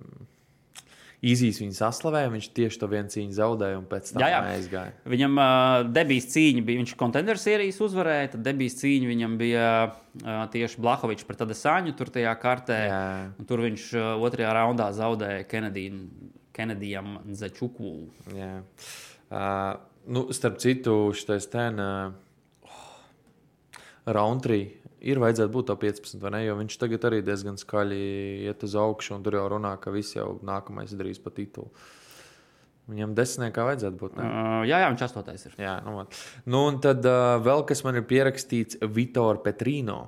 [1.18, 4.42] Izīs viņu saslavēja, viņš tieši to vienu cīņu zaudēja un pēc tam Jā, jā.
[4.54, 4.92] aizgāja.
[5.10, 10.44] Viņam uh, debijas cīņa bija, viņš kontenders sērijas uzvarēja, tad debijas cīņa viņam bija uh,
[10.54, 12.78] tieši Blahovičs pret Adesāņu tur tajā kartē.
[12.86, 13.02] Jā.
[13.50, 16.04] Tur viņš uh, otrajā raundā zaudēja Kennediju,
[16.54, 17.96] Kennedijam Zečuku.
[18.38, 18.52] Jā.
[19.26, 19.74] Uh,
[20.14, 22.14] nu, starp citu, šis ten uh,
[24.06, 26.42] Roundtree ir vajadzētu būt top 15, vai ne?
[26.46, 28.02] Jo viņš tagad arī diezgan skaļi
[28.48, 31.70] iet uz augšu, un tur jau runā, ka viss jau nākamais darīs pa titulu.
[32.88, 34.14] Viņam desmitniekā vajadzētu būt.
[34.16, 35.56] Uh, jā, jā, viņš astotais ir.
[35.60, 36.06] Jā, nu,
[36.48, 39.98] nu, un tad uh, vēl kas man ir pierakstīts, Vitor Petrino.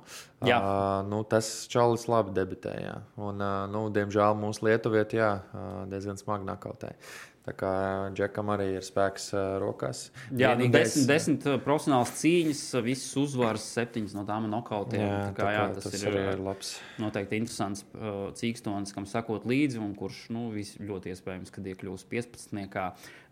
[0.41, 0.57] Jā.
[0.57, 2.95] Uh, nu, tas čalis labi debitēja.
[3.21, 6.97] Un, uh, nu, diemžēl mūsu lietuvieti jā, uh, diezgan smagi nakautēja.
[7.41, 7.69] Tā kā
[8.13, 10.03] Džekam arī ir spēks uh, rokās.
[10.37, 15.01] Jā, nu, desmit, desmit profesionāls cīņas, visas uzvaras, septiņas no tām nokautiem.
[15.01, 16.75] Jā, Tā kā, jā, tas, tas ir, ir labs.
[17.01, 22.77] noteikti interesants uh, cīkstons, kam sakot līdzi, un kurš nu, ļoti iespējams, kad iekļūs 15.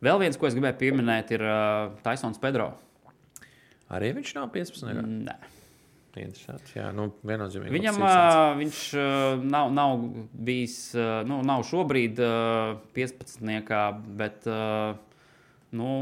[0.02, 2.72] Vēl viens, ko es gribēju pieminēt, ir uh, Taisons Pedro.
[3.94, 4.90] Arī viņš nav 15.
[5.06, 5.59] Mm.
[6.16, 6.26] Nē.
[6.26, 6.74] Interesants.
[6.76, 7.76] Jā, nu, viennozīmīgi.
[7.76, 10.02] Viņam uh, viņš uh, nav, nav
[10.34, 13.70] bijis, uh, nu, nav šobrīd uh, 15.
[14.20, 14.98] bet uh,
[15.78, 15.94] nu,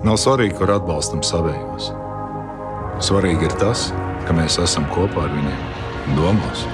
[0.00, 1.90] Nav svarīgi, kur atbalstam savējos.
[3.04, 3.90] Svarīgi ir tas,
[4.24, 5.60] ka mēs esam kopā ar viņiem,
[6.16, 6.64] domās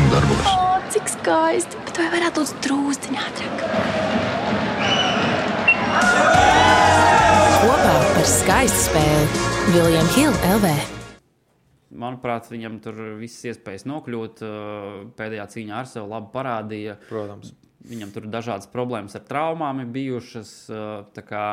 [0.00, 0.48] un darbos.
[0.54, 1.84] O, cik skaisti!
[1.84, 4.19] Bet vai varētu būt drūzdiņā ātrāk?
[8.20, 10.70] Par skaistu spēli Viljams Hilde LV.
[11.88, 14.42] manuprāt, viņam tur viss iespējas nokļūt.
[14.44, 16.98] Uh, pēdējā cīņā ar sevi labi parādīja.
[17.06, 17.54] Protams.
[17.88, 20.50] Viņam tur dažādas problēmas ar traumām ir bijušas.
[20.68, 20.82] uh,
[21.16, 21.44] tā kā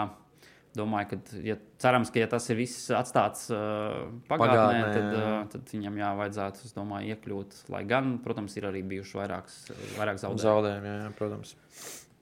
[0.75, 5.37] Domāju, ka ja, cerams, ka ja tas ir viss atstāts uh, pagātnē, Pagātnē, tad, uh,
[5.53, 7.61] tad viņam jā, vajadzētu, es domāju, iekļūt.
[7.71, 9.55] Lai gan, protams, ir arī bijuši vairākas,
[9.95, 10.43] vairāk zaudējumu.
[10.43, 11.55] Zaudējumi, jā, jā, protams.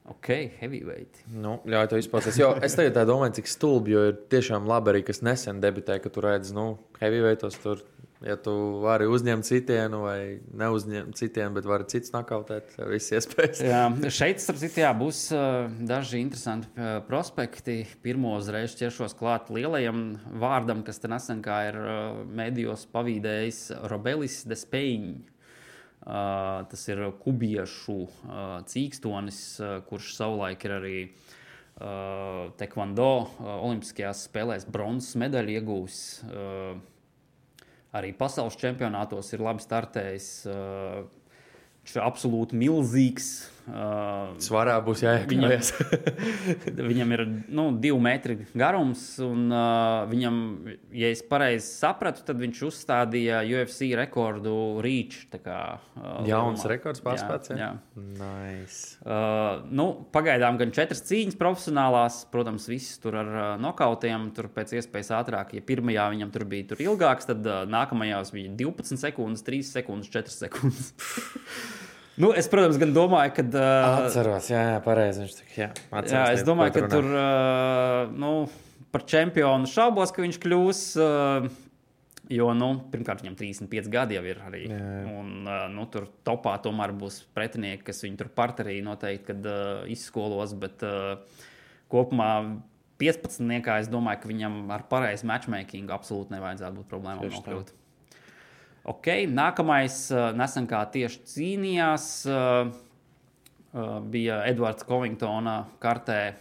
[0.06, 0.28] Ok,
[0.60, 1.24] heavyweight.
[1.34, 2.38] Nu, ļauj to izpausties.
[2.38, 6.12] Jo es tagad domāju, cik stulbi, jo ir tiešām labi arī, kas nesen debitē, ka
[6.14, 7.82] tu redz, nu, heavyweightos tur,
[8.22, 8.54] ja tu
[8.84, 10.20] vari uzņemt citienu vai
[10.62, 13.66] neuzņemt citienu, bet vari cits nakautēt, viss iespējas.
[13.66, 13.82] Jā,
[14.14, 17.82] šeit, starp citu, jā, būs uh, daži interesanti uh, prospekti.
[18.06, 24.44] Pirmo uzreiz ķeršos klāt lielajam vārdam, kas te nesen kā ir uh, medijos pavīdējis Robelis
[24.46, 25.16] de Speiņš.
[25.26, 25.35] Uh,
[26.04, 27.98] tas ir kubiešu
[28.70, 29.40] cīkstonis,
[29.90, 30.98] kurš savulaik ir arī
[32.60, 33.10] Tekvando
[33.42, 35.98] Olimpiskajās spēlēs bronzas medaļu iegūs.
[37.96, 40.30] Arī pasaules čempionātos ir labi startējis.
[40.46, 43.30] Viņš ir absolūti milzīgs.
[43.66, 45.72] Uh, Svarā būs jāiekļaujas.
[46.92, 50.36] viņam ir nu, divi metri garums, un uh, viņam,
[50.94, 54.54] ja es pareizi sapratu, tad viņš uzstādīja UFC rekordu
[55.46, 55.58] Kā,
[55.98, 56.70] uh, Jauns lielumā.
[56.76, 57.56] rekords pārspēts.
[57.56, 58.04] Jā, jā.
[58.20, 59.00] Nice.
[59.02, 64.76] Uh, nu, pagaidām gan četras cīņas profesionālās, protams, visas tur ar uh, nokautiem, tur pēc
[64.78, 65.56] iespējas ātrāk.
[65.58, 70.14] Ja pirmajā viņam tur bija tur ilgāks, tad uh, nākamajās bija 12 sekundes, 3 sekundes,
[70.14, 70.94] 4 sekundes.
[72.22, 73.46] nu, es, protams, gan domāju, ka.
[73.50, 75.24] Uh, Atceros, jā, jā pareizi.
[75.24, 78.34] Viņš tik, jā, atceros, Jā, es domāju, ka tu tur uh, nu,
[78.96, 80.84] par čempionu šaubos, ka viņš kļūs.
[81.02, 81.50] Uh,
[82.32, 84.64] jo, nu, pirmkārt, viņam 35 gadi jau ir arī.
[84.70, 85.02] Jā, jā.
[85.12, 89.84] Un, uh, nu, tur topā tomēr būs pretinieki, kas viņu tur parterī noteikti kad, uh,
[89.92, 90.56] izskolos.
[90.62, 91.18] Bet uh,
[91.92, 92.32] kopumā
[93.02, 93.44] 15.
[93.80, 97.60] es domāju, ka viņam ar pareizu matchmaking absolūti nevajadzētu būt problēmām Tieši tā.
[98.86, 98.96] Nokļūt.
[98.96, 102.10] Ok, nākamais uh, nesen kā tieši cīnījās.
[104.08, 106.38] Bija Edvards Covingtona kartē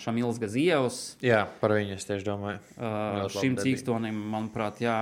[0.00, 1.18] Šamils Gazievs.
[1.20, 2.62] Jā, par viņu es tieši domāju.
[2.78, 4.94] Uh, šim cīkstonim, manuprāt, jā,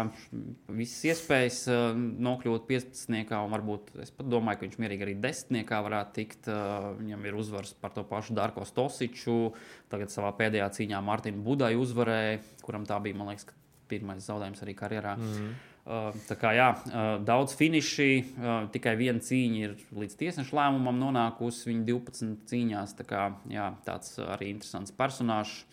[0.74, 1.60] visas iespējas
[1.94, 3.14] nokļūt 15.
[3.38, 5.62] un varbūt es pat domāju, ka viņš mierīgi arī 10.
[5.86, 6.50] varētu tikt.
[6.98, 9.52] Viņam ir uzvars par to pašu Darko Stosiču.
[9.92, 13.54] Tagad savā pēdējā cīņā Mārtiņu Budai uzvarēja, kuram tā bija, man liekas, ka
[13.92, 15.14] pirmais zaudējums arī karjerā.
[15.14, 15.52] Mm.
[15.52, 21.00] Uh, tā kā jā, uh, daudz finiši, uh, tikai viena cīņa ir līdz tiesneša lēmumam
[21.00, 21.66] nonākusi.
[21.72, 22.94] Viņa 12 cīņās.
[23.00, 25.64] Tā kā, jā, tāds arī interesants personāžs.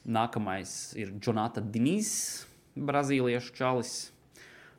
[0.00, 2.10] Nākamais ir Jonata Dinīs,
[2.72, 3.94] brazīliešu čalis,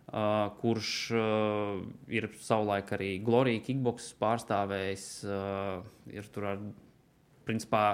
[0.10, 5.06] uh, kurš uh, ir savulaik arī Glorija Kickbox pārstāvējis.
[5.26, 6.64] Uh, ir tur ar,
[7.46, 7.86] principā,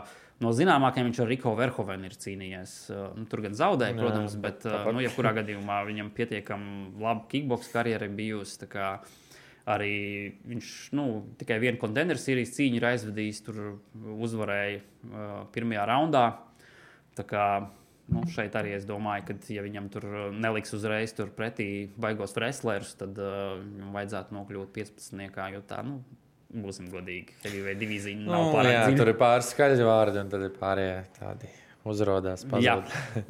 [0.43, 2.75] no zināmākajiem viņš ar Riko Verhovenu ir cīnījies.
[2.93, 4.95] Uh, nu, tur gan zaudēja, Jā, protams, bet uh, tāpat.
[4.95, 8.69] nu, jebkurā gadījumā viņam pietiekami laba kickbox karjera bijusi.
[9.67, 9.95] Arī
[10.47, 11.07] viņš nu,
[11.41, 13.57] tikai vienu konteneru sērijas cīņu ir aizvadījis, tur
[14.27, 16.27] uzvarēja uh, pirmajā raundā.
[17.17, 17.47] Tā kā
[18.13, 20.07] nu, šeit arī es domāju, ka, ja viņam tur
[20.37, 25.27] neliks uzreiz tur pretī baigos wrestlerus, tad uh, viņam vajadzētu nokļūt 15.
[25.57, 25.99] jo tā, nu,
[26.63, 28.97] būsim godīgi, heavyweight divīzija Nu, nav jā, pārāk dziļa.
[29.01, 31.51] tur ir pāris skaļi vārdi, un tad ir pārējie tādi
[31.87, 32.43] uzrādās.
[32.63, 32.75] Jā,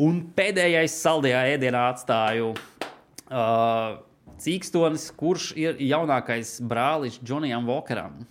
[0.02, 4.00] un pēdējais saldajā ēdienā atstāju uh,
[4.42, 8.26] Cīkstonis, kurš ir jaunākais brālis Džonijam Walkeram,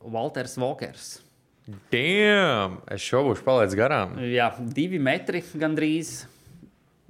[0.00, 1.10] Walters Walkers.
[1.92, 2.80] Damn!
[2.90, 4.16] Es šo būšu palaidis garām.
[4.26, 6.24] Jā, divi metri gandrīz.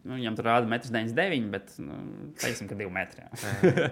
[0.01, 1.99] Nu, viņam tur rāda 1,99 m, bet nu,
[2.41, 3.27] teiksim, ka 2 metri.
[3.27, 3.91] jā.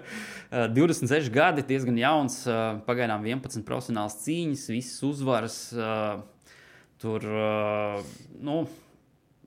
[0.48, 5.61] Uh, 26 gadi, diezgan jauns, uh, pagaidām 11 profesionāls cīņas, visas uzvaras.
[5.76, 6.24] uh,
[6.98, 7.22] Tur
[8.42, 8.54] nu,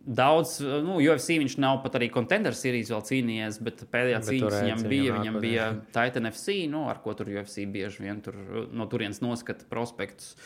[0.01, 4.55] daudz, nu, UFC viņš nav pat arī contender sērijas vēl cīnījies, bet pēdējā Bet tur
[4.55, 5.17] viņam bija.
[5.17, 5.67] Viņam bija.
[5.91, 8.37] Titan FC, nu, ar ko tur UFC bieži vien tur,
[8.71, 10.37] no turienes noskata prospektus.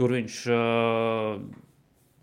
[0.00, 1.44] Tur viņš uh,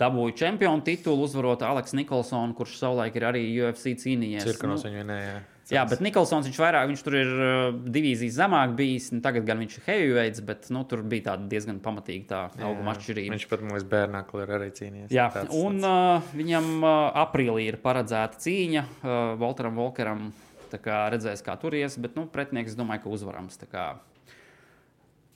[0.01, 4.45] dabūja čempionu titulu, uzvarot Aleksu Nikolsonu, kurš savulaik ir arī UFC cīnījies.
[4.47, 5.41] Cirkanos Nu, viņu vinēja.
[5.71, 9.05] Jā, bet Nikolsons viņš vairāk, viņš tur ir uh, divīzijas zemāk bijis.
[9.15, 12.91] nu, Tagad gan viņš ir heavyweights, bet nu, tur bija tāda diezgan pamatīga tā auguma
[12.97, 13.31] atšķirība.
[13.37, 15.13] Viņš pat mūsu bērnākli ir arī cīnījies.
[15.15, 16.91] Jā, Tāds- un tāds- uh, viņam uh,
[17.23, 20.33] aprīlī ir paredzēta cīņa uh, Walteram Volkeram.
[20.73, 23.59] Kā redzēs, kā tur ies, bet nu, pretinieks domāju, ka uzvarams.
[23.71, 23.91] Kā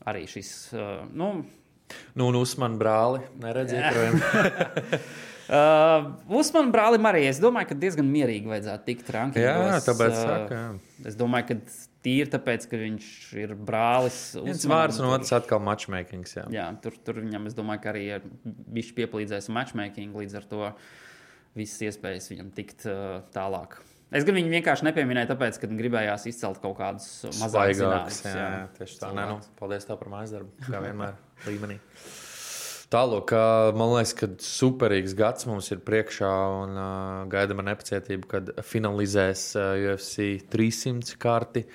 [0.07, 0.73] Arī šis.
[0.73, 1.27] Uh, nu,
[2.17, 3.21] Nu, un Usman brāli
[3.93, 4.17] projām.
[5.47, 6.07] uh,
[6.39, 9.69] Uzman brālim arī es domāju, ka diezgan mierīgi vajadzētu tikt rankingos.
[9.71, 11.07] Jā, tāpēc Uh, saka, jā.
[11.11, 11.59] Es domāju, ka
[12.07, 13.09] tīri tāpēc, ka viņš
[13.43, 14.19] ir brālis.
[14.39, 16.37] Viens vārds un otrs atkal matchmakings.
[16.39, 16.45] Jā.
[16.53, 18.05] Jā, tur, tur viņam, es domāju, ka arī
[18.77, 20.71] viņš piepalīdzēs matchmaking, līdz ar to
[21.57, 23.79] visas iespējas viņam tikt uh, tālāk.
[24.15, 27.07] Es gan viņu vienkārši nepieminēju, tāpēc, ka gribējās izcelt kaut kādus
[27.41, 28.21] mazāk zināmus.
[28.23, 29.09] Jā, jā, tieši tā.
[29.17, 30.53] Nē, nu, paldies tev par mājas darbu.
[30.63, 31.17] Kā vienmēr
[31.49, 31.75] līmenī.
[32.87, 33.33] Tālāk,
[33.75, 36.31] man liekas, ka superīgs gads mums ir priekšā
[36.61, 41.65] un uh, gaidām ar nepacietību, kad finalizēs uh, UFC 300 karti.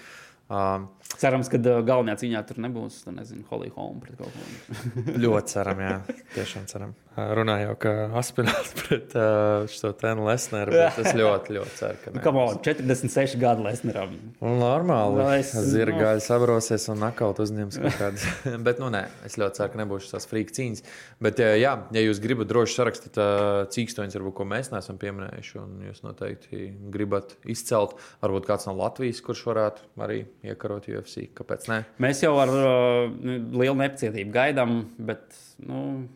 [0.49, 0.87] Uh,
[1.21, 4.43] Cerams, ka uh, galvenajā cīņā tur nebūs, tu nezinu, Holly Holm pret kaut ko.
[5.25, 5.97] ļoti ceram, jā,
[6.37, 6.95] tiešām ceram.
[7.13, 12.13] Runāju, ka Aspinals pret uh, šo tēnu Lesneru, es ļoti, ļoti ceru, ka.
[12.25, 14.15] Kam on, 46 gadu Lesneram.
[14.41, 15.19] Un normāli.
[15.21, 18.25] Nu, Es, es- Zirgāļi sabrosies un nakaut uzņems kaut kādas.
[18.65, 20.83] Bet, nu, nē, es ļoti ceru, ka nebūs tās frīka cīņas.
[21.25, 25.77] Bet, jā, ja jūs gribat droši sarakstīt uh, cīkstoņus, varbūt, ko mēs neesam pieminējuši, un
[25.91, 31.29] jūs noteikti gribat izcelt, varbūt kāds no Latvijas, kurš varētu arī iekarot UFC.
[31.37, 31.83] Kāpēc ne?
[32.03, 33.13] Mēs jau ar uh,
[33.53, 35.37] lielu nepacietību gaidām, bet
[35.67, 36.07] nu,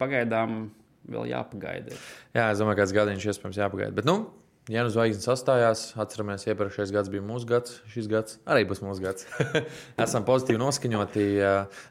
[0.00, 0.68] pagaidām
[1.10, 1.98] vēl jāpagaida.
[2.36, 3.94] Jā, es domāju, ka kāds gadiņš iespējams jāpagaida.
[3.96, 4.30] Bet, nu,
[4.72, 9.04] ja nu zvaigznes sastājās, atceramies, iepriekšējais gads bija mūsu gads, šis gads arī būs mūsu
[9.04, 9.28] gads.
[10.04, 11.28] Esam pozitīvi noskaņoti.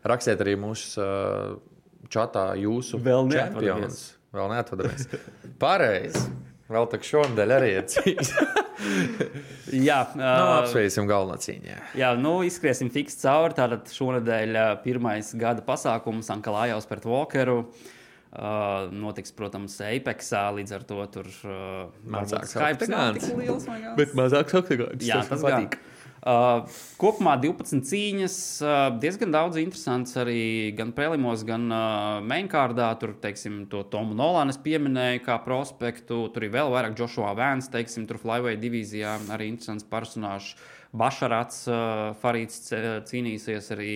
[0.10, 4.08] Rakstiet arī mūsu eh, čatā jūsu Vēl čempionus.
[4.34, 5.12] Vēl neatvadamies.
[5.62, 6.26] Pareizi.
[6.72, 8.30] Vēl tā šonadēļ arī ir cīņas.
[9.88, 11.68] Jā, nu, uh, apsveicam galveno cīņu.
[11.70, 11.80] jā.
[12.00, 13.56] Jā, nu, izskriesim fiks cauri.
[13.58, 17.60] Tātad šonadēļ ā, pirmais gada pasākums Ankalājos pret Walkeru.
[18.34, 22.56] Uh, notiks, protams, Apexā, līdz ar to tur uh, Mazāks
[23.38, 23.68] liels.
[23.70, 24.00] vai kas?
[24.00, 25.06] Bet mazāks oktagonis.
[25.06, 25.68] Jā, tas gan.
[26.24, 26.64] Uh,
[26.96, 32.94] kopumā 12 cīņas, uh, diezgan daudz interesants arī gan prelimos, gan uh, mainkārdā.
[33.02, 36.22] Tur, teiksim, to Tomu Nolānu es pieminēju kā prospektu.
[36.32, 40.56] Tur ir vēl vairāk Joshua Vans, teiksim, tur Flyweight divīzijā arī interesants personāžs.
[40.96, 43.92] Bašarats, uh, Farīds c- cīnīsies arī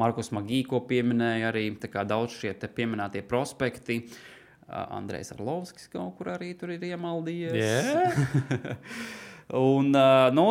[0.00, 1.68] Markus Magī, ko pieminēja arī.
[2.08, 4.06] Daudz šie pieminētie prospekti.
[4.64, 7.52] Uh, Andrejs Arlovskis kaut kur arī tur ir iemaldījies.
[7.60, 8.70] Jā.
[9.52, 10.46] Un, uh, nu,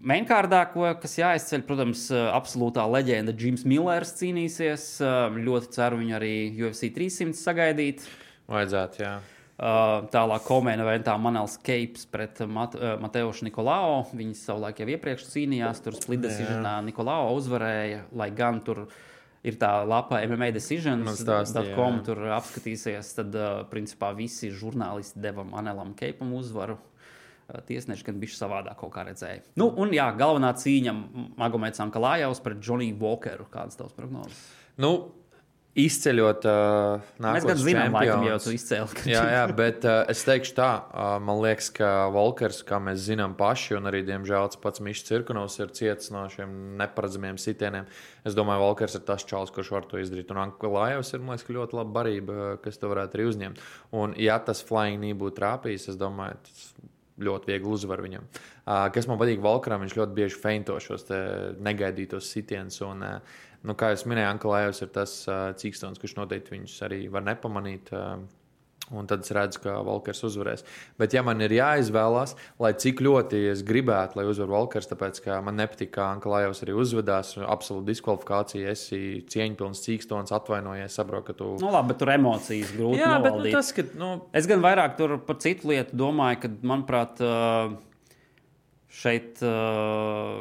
[0.00, 4.86] Mainkārdā, ko, kas jāizceļ, protams, absolūtā leģenda Džims Millers cīnīsies.
[5.36, 8.06] Ļoti ceru viņu arī UFC 300 sagaidīt.
[8.50, 9.18] Vajadzētu, jā.
[9.60, 14.06] Tālāk, komēna ventā Manels Keips pret Mat Mateušu Nikolao.
[14.16, 18.86] Viņi savulaik jau iepriekš cīnījās, tur split decisionā Nikolao uzvarēja, lai gan tur
[19.44, 22.06] ir tā lapa MMA Man decisions, stāstīja, com, jā.
[22.08, 23.36] tur apskatīsies, tad,
[23.68, 26.80] principā, visi žurnālisti deva Manelam Keipam uzvaru.
[27.50, 29.42] Uh, Tiesneši gan bija savādāk kaut kā redzēja.
[29.58, 30.94] Nu, un jā, galvenā cīņa
[31.40, 33.48] Magomeds Ankalājovs pret Johnny Walkeru.
[33.50, 34.44] Kādas tavas prognozes?
[34.80, 34.92] Nu,
[35.78, 39.04] izceļot uh, Mēs gan zinām, laikam jau tu izcēli.
[39.10, 43.36] Jā, jā, bet uh, es teikšu tā, uh, man liekas, ka Volkers, kā mēs zinām
[43.38, 47.88] paši, un arī, diemžēl, pats Mišs Cirkunovs ir cietis no šiem neparedzamiem sitieniem.
[48.26, 50.32] Es domāju, Volkers ir tas čels, kurš var to izdarīt.
[50.34, 53.66] Un Anklājevs ir, man liekas, ka ļoti laba barība, kas to varētu arī uzņemt.
[53.96, 56.72] Un, ja tas flying knee būtu trāpījis, es domāju, tas
[57.26, 58.26] ļoti viegli uzvar viņam.
[58.26, 61.06] Uh, kas man patīk Volkeram, viņš ļoti bieži feinto šos
[61.60, 62.80] negaidītos sitienus.
[62.86, 67.04] Un, uh, nu, kā jau minēju, Anklājevs ir tas uh, cīkstons, kurš noteikti viņus arī
[67.12, 67.92] var nepamanīt.
[67.94, 68.22] Uh,
[68.90, 70.64] Un tad es redzu, ka Volkers uzvarēs.
[70.98, 75.36] Bet, ja man ir jāizvēlās, lai cik ļoti es gribētu, lai uzvarētu Volkers, tāpēc ka
[75.46, 81.52] man nepatīk, kā Anklājovs arī uzvedās, absolūti diskvalifikācija, esi cieņpilns cīkstons, atvainojies, saprotu, ka tu.
[81.62, 82.98] Nu, labi, bet tur emocijas grūti.
[82.98, 83.54] Jā, bet nu, novaldīt.
[83.54, 83.86] tas, ka.
[84.00, 84.10] Nu,
[84.40, 87.70] Es gan vairāk par citu lietu domāju, ka, manuprāt, ā,
[88.90, 89.50] šeit ā,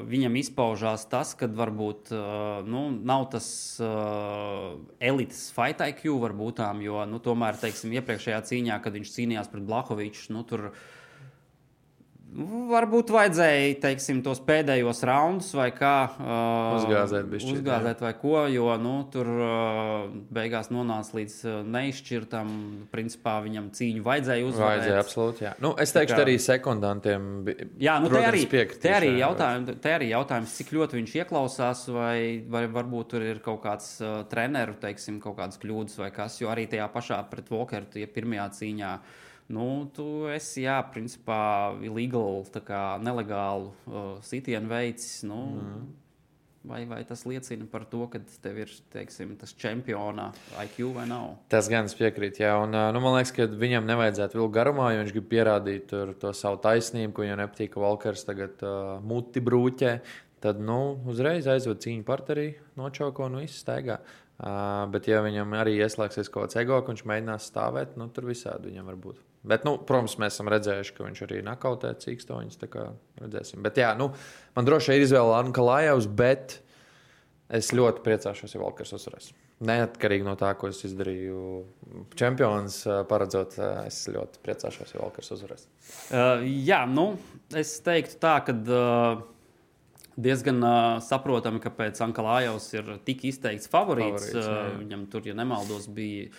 [0.10, 2.22] viņam izpaužās tas, ka varbūt ā,
[2.66, 3.50] nu, nav tas
[3.84, 3.90] ā,
[5.12, 10.34] elites fight IQ, varbūt jo nu, tomēr, teiksim, iepriekšējā cīņā, kad viņš cīnījās pret Blahoviču,
[10.34, 10.74] nu, tur nu,
[12.30, 15.94] varbūt vajadzēja, teiksim, tos pēdējos raundus vai kā.
[16.22, 16.38] ā,
[16.78, 19.54] Uzgāzēt bišķīt, Uzgāzēt vai ko, jo, nu, tur ā,
[20.34, 22.52] beigās nonāca līdz ā, neizšķirtam,
[22.94, 24.84] principā viņam cīņu vajadzēja uzvarēt.
[24.84, 25.46] Vajadzēja absolūti.
[25.48, 25.54] Jā.
[25.64, 27.70] Nu, es teikšu, kā- arī sekundantiem bija.
[27.82, 31.00] Jā, nu, te protams, arī, piekritīšu, te, arī jā, jautājum, te arī jautājums, cik ļoti
[31.00, 35.98] viņš ieklausās, vai, vai varbūt tur ir kaut kāds uh, treneru, teiksim, kaut kādas kļūdas
[36.04, 36.38] vai kas.
[36.44, 38.94] Jo arī tajā pašā pret Walkeru, tie pirmajā cīņā,
[39.54, 41.40] nu, tu esi, jā, principā,
[41.86, 45.20] illegal, tā kā nelegālu uh, sitienu veids.
[45.28, 45.88] Nu, mm.
[46.70, 50.28] Vai, vai tas liecina par to, ka tev ir teiksim, tas čempiona
[50.60, 51.38] IQ vai nav?
[51.50, 52.44] Tas gan es piekrītu.
[52.44, 55.88] Jā, un, ā, nu, man liekas, ka viņam nevajadzētu vilkt garumā, jo viņš grib pierādīt
[55.90, 59.94] tur to savu taisnību, ko viņam nepatīk, ka Valkars tagad uh, muti brūķē.
[60.44, 64.02] Tad nu, uzreiz aizved cīņu partnerī, nočauko un viss staigā.
[64.40, 68.28] Uh, bet, ja viņam arī ieslēgsies kaut kāds ego, ka viņš mēģinās stāvēt, nu, tur
[68.30, 69.29] visādi viņam var būt.
[69.48, 72.60] Bet, nu, protams, mēs esam redzējuši, ka viņš arī nakautē cīkstoņus.
[72.60, 73.62] tā kā Redzēsim.
[73.64, 74.12] Bet, jā, nu,
[74.56, 76.60] man droši vien ir izvēle Anka Lajavs, bet
[77.52, 79.32] es ļoti priecāšos, ja Valkars uzvarēs.
[79.66, 81.40] Neatkarīgi no tā, ko es izdarīju
[82.20, 85.66] čempions, ā, paredzot, ā, es ļoti priecāšos, ja Valkars uzvarēs.
[86.14, 87.10] Uh, jā, nu,
[87.60, 89.26] es teiktu tā, ka uh,
[90.16, 94.30] diezgan uh, saprotami, ka pēc Ankalājos ir tik izteikts favorīts.
[94.32, 96.30] Favorīts, uh, viņam tur, ja nemaldos, bija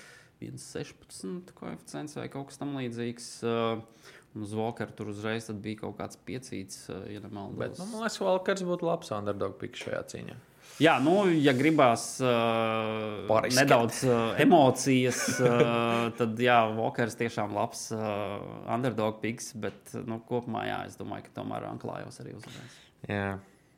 [0.42, 3.30] 1,16 koeficients vai kaut kas tamlīdzīgs.
[3.46, 7.58] Uh, un uz Walkeru tur uzreiz tad bija kaut kāds piecīts, uh, ja nemaldos.
[7.60, 10.38] Bet, nu, man liekas, Valkars būtu labs underdog piks šajā cīņā.
[10.80, 13.58] Jā, nu, ja gribās uh, Pariskēt.
[13.58, 18.38] nedaudz uh, emocijas, uh, tad jā, Walkers tiešām labs uh,
[18.70, 22.78] underdog piks, bet nu, kopumā jā, es domāju, ka tomēr Anklājos arī uzvarēs.
[23.10, 23.34] Jā.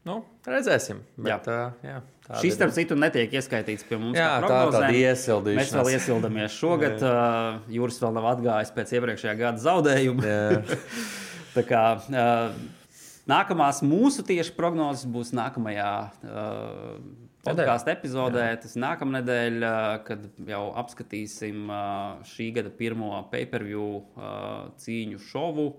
[0.09, 0.99] Nu, redzēsim.
[1.23, 1.37] Jā.
[1.39, 1.65] Bet, jā.
[1.87, 2.57] Jā, tāda Šis, ir.
[2.57, 4.19] starp citu, netiek ieskaitīts pie mums.
[4.19, 4.97] Jā, tā tāda prognozēm.
[4.99, 5.61] iesildīšanās.
[5.61, 7.05] Mēs vēl iesildamies šogad.
[7.07, 10.27] Uh, Jūras vēl nav atgājis pēc iepriekšējā gada zaudējuma.
[10.27, 10.79] Jā.
[11.57, 12.57] Tā kā, uh,
[13.31, 15.93] nākamās mūsu tieši prognozes būs nākamajā
[16.27, 16.99] uh,
[17.47, 18.49] podkāstu epizodē.
[18.63, 25.23] Tas ir nākamā nedēļa, uh, kad jau apskatīsim uh, šī gada pirmo pay-per-view uh, cīņu
[25.31, 25.71] šovu.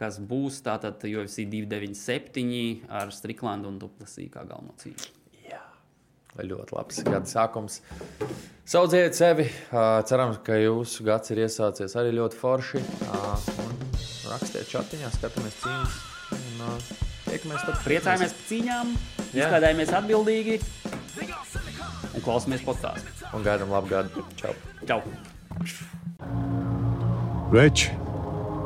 [0.00, 5.16] Kas būs tātad UFC 297 ar Striklandu un Duplasī kā galveno cīņu.
[6.40, 7.80] Ļoti labs gada sākums.
[8.70, 9.48] Saudziet sevi.
[10.08, 12.82] Cerams, ka jūsu gads ir iesācies arī ļoti forši.
[14.30, 15.98] Rakstiet chatiņā, skatāmies cīņas.
[16.38, 16.84] Un,
[17.26, 17.76] Tiekamies tad.
[17.84, 18.94] Priecājamies par cīņām,
[19.34, 19.44] Jā.
[19.44, 20.56] izklaidējamies atbildīgi
[22.14, 23.12] un klausāmies podkāstu.
[23.36, 24.24] Un gaidām labu gadu.
[24.40, 24.54] Čau!
[24.88, 24.98] Čau!
[27.54, 27.90] Veči,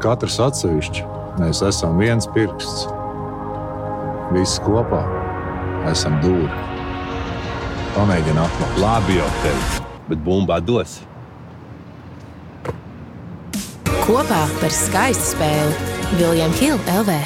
[0.04, 1.04] katrs atsevišķi,
[1.40, 2.86] mēs esam viens pirksts.
[4.34, 5.02] Visi kopā
[5.90, 6.50] esam dūri.
[7.94, 8.78] Pamēģini atklāt.
[8.82, 10.98] Labi jau tevi, bet bumbā dos.
[14.04, 17.18] Kopā par skaistu spēli Viljams Hilde LV.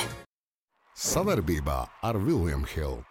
[0.98, 3.07] Savarbībā ar Vilnius Hilu.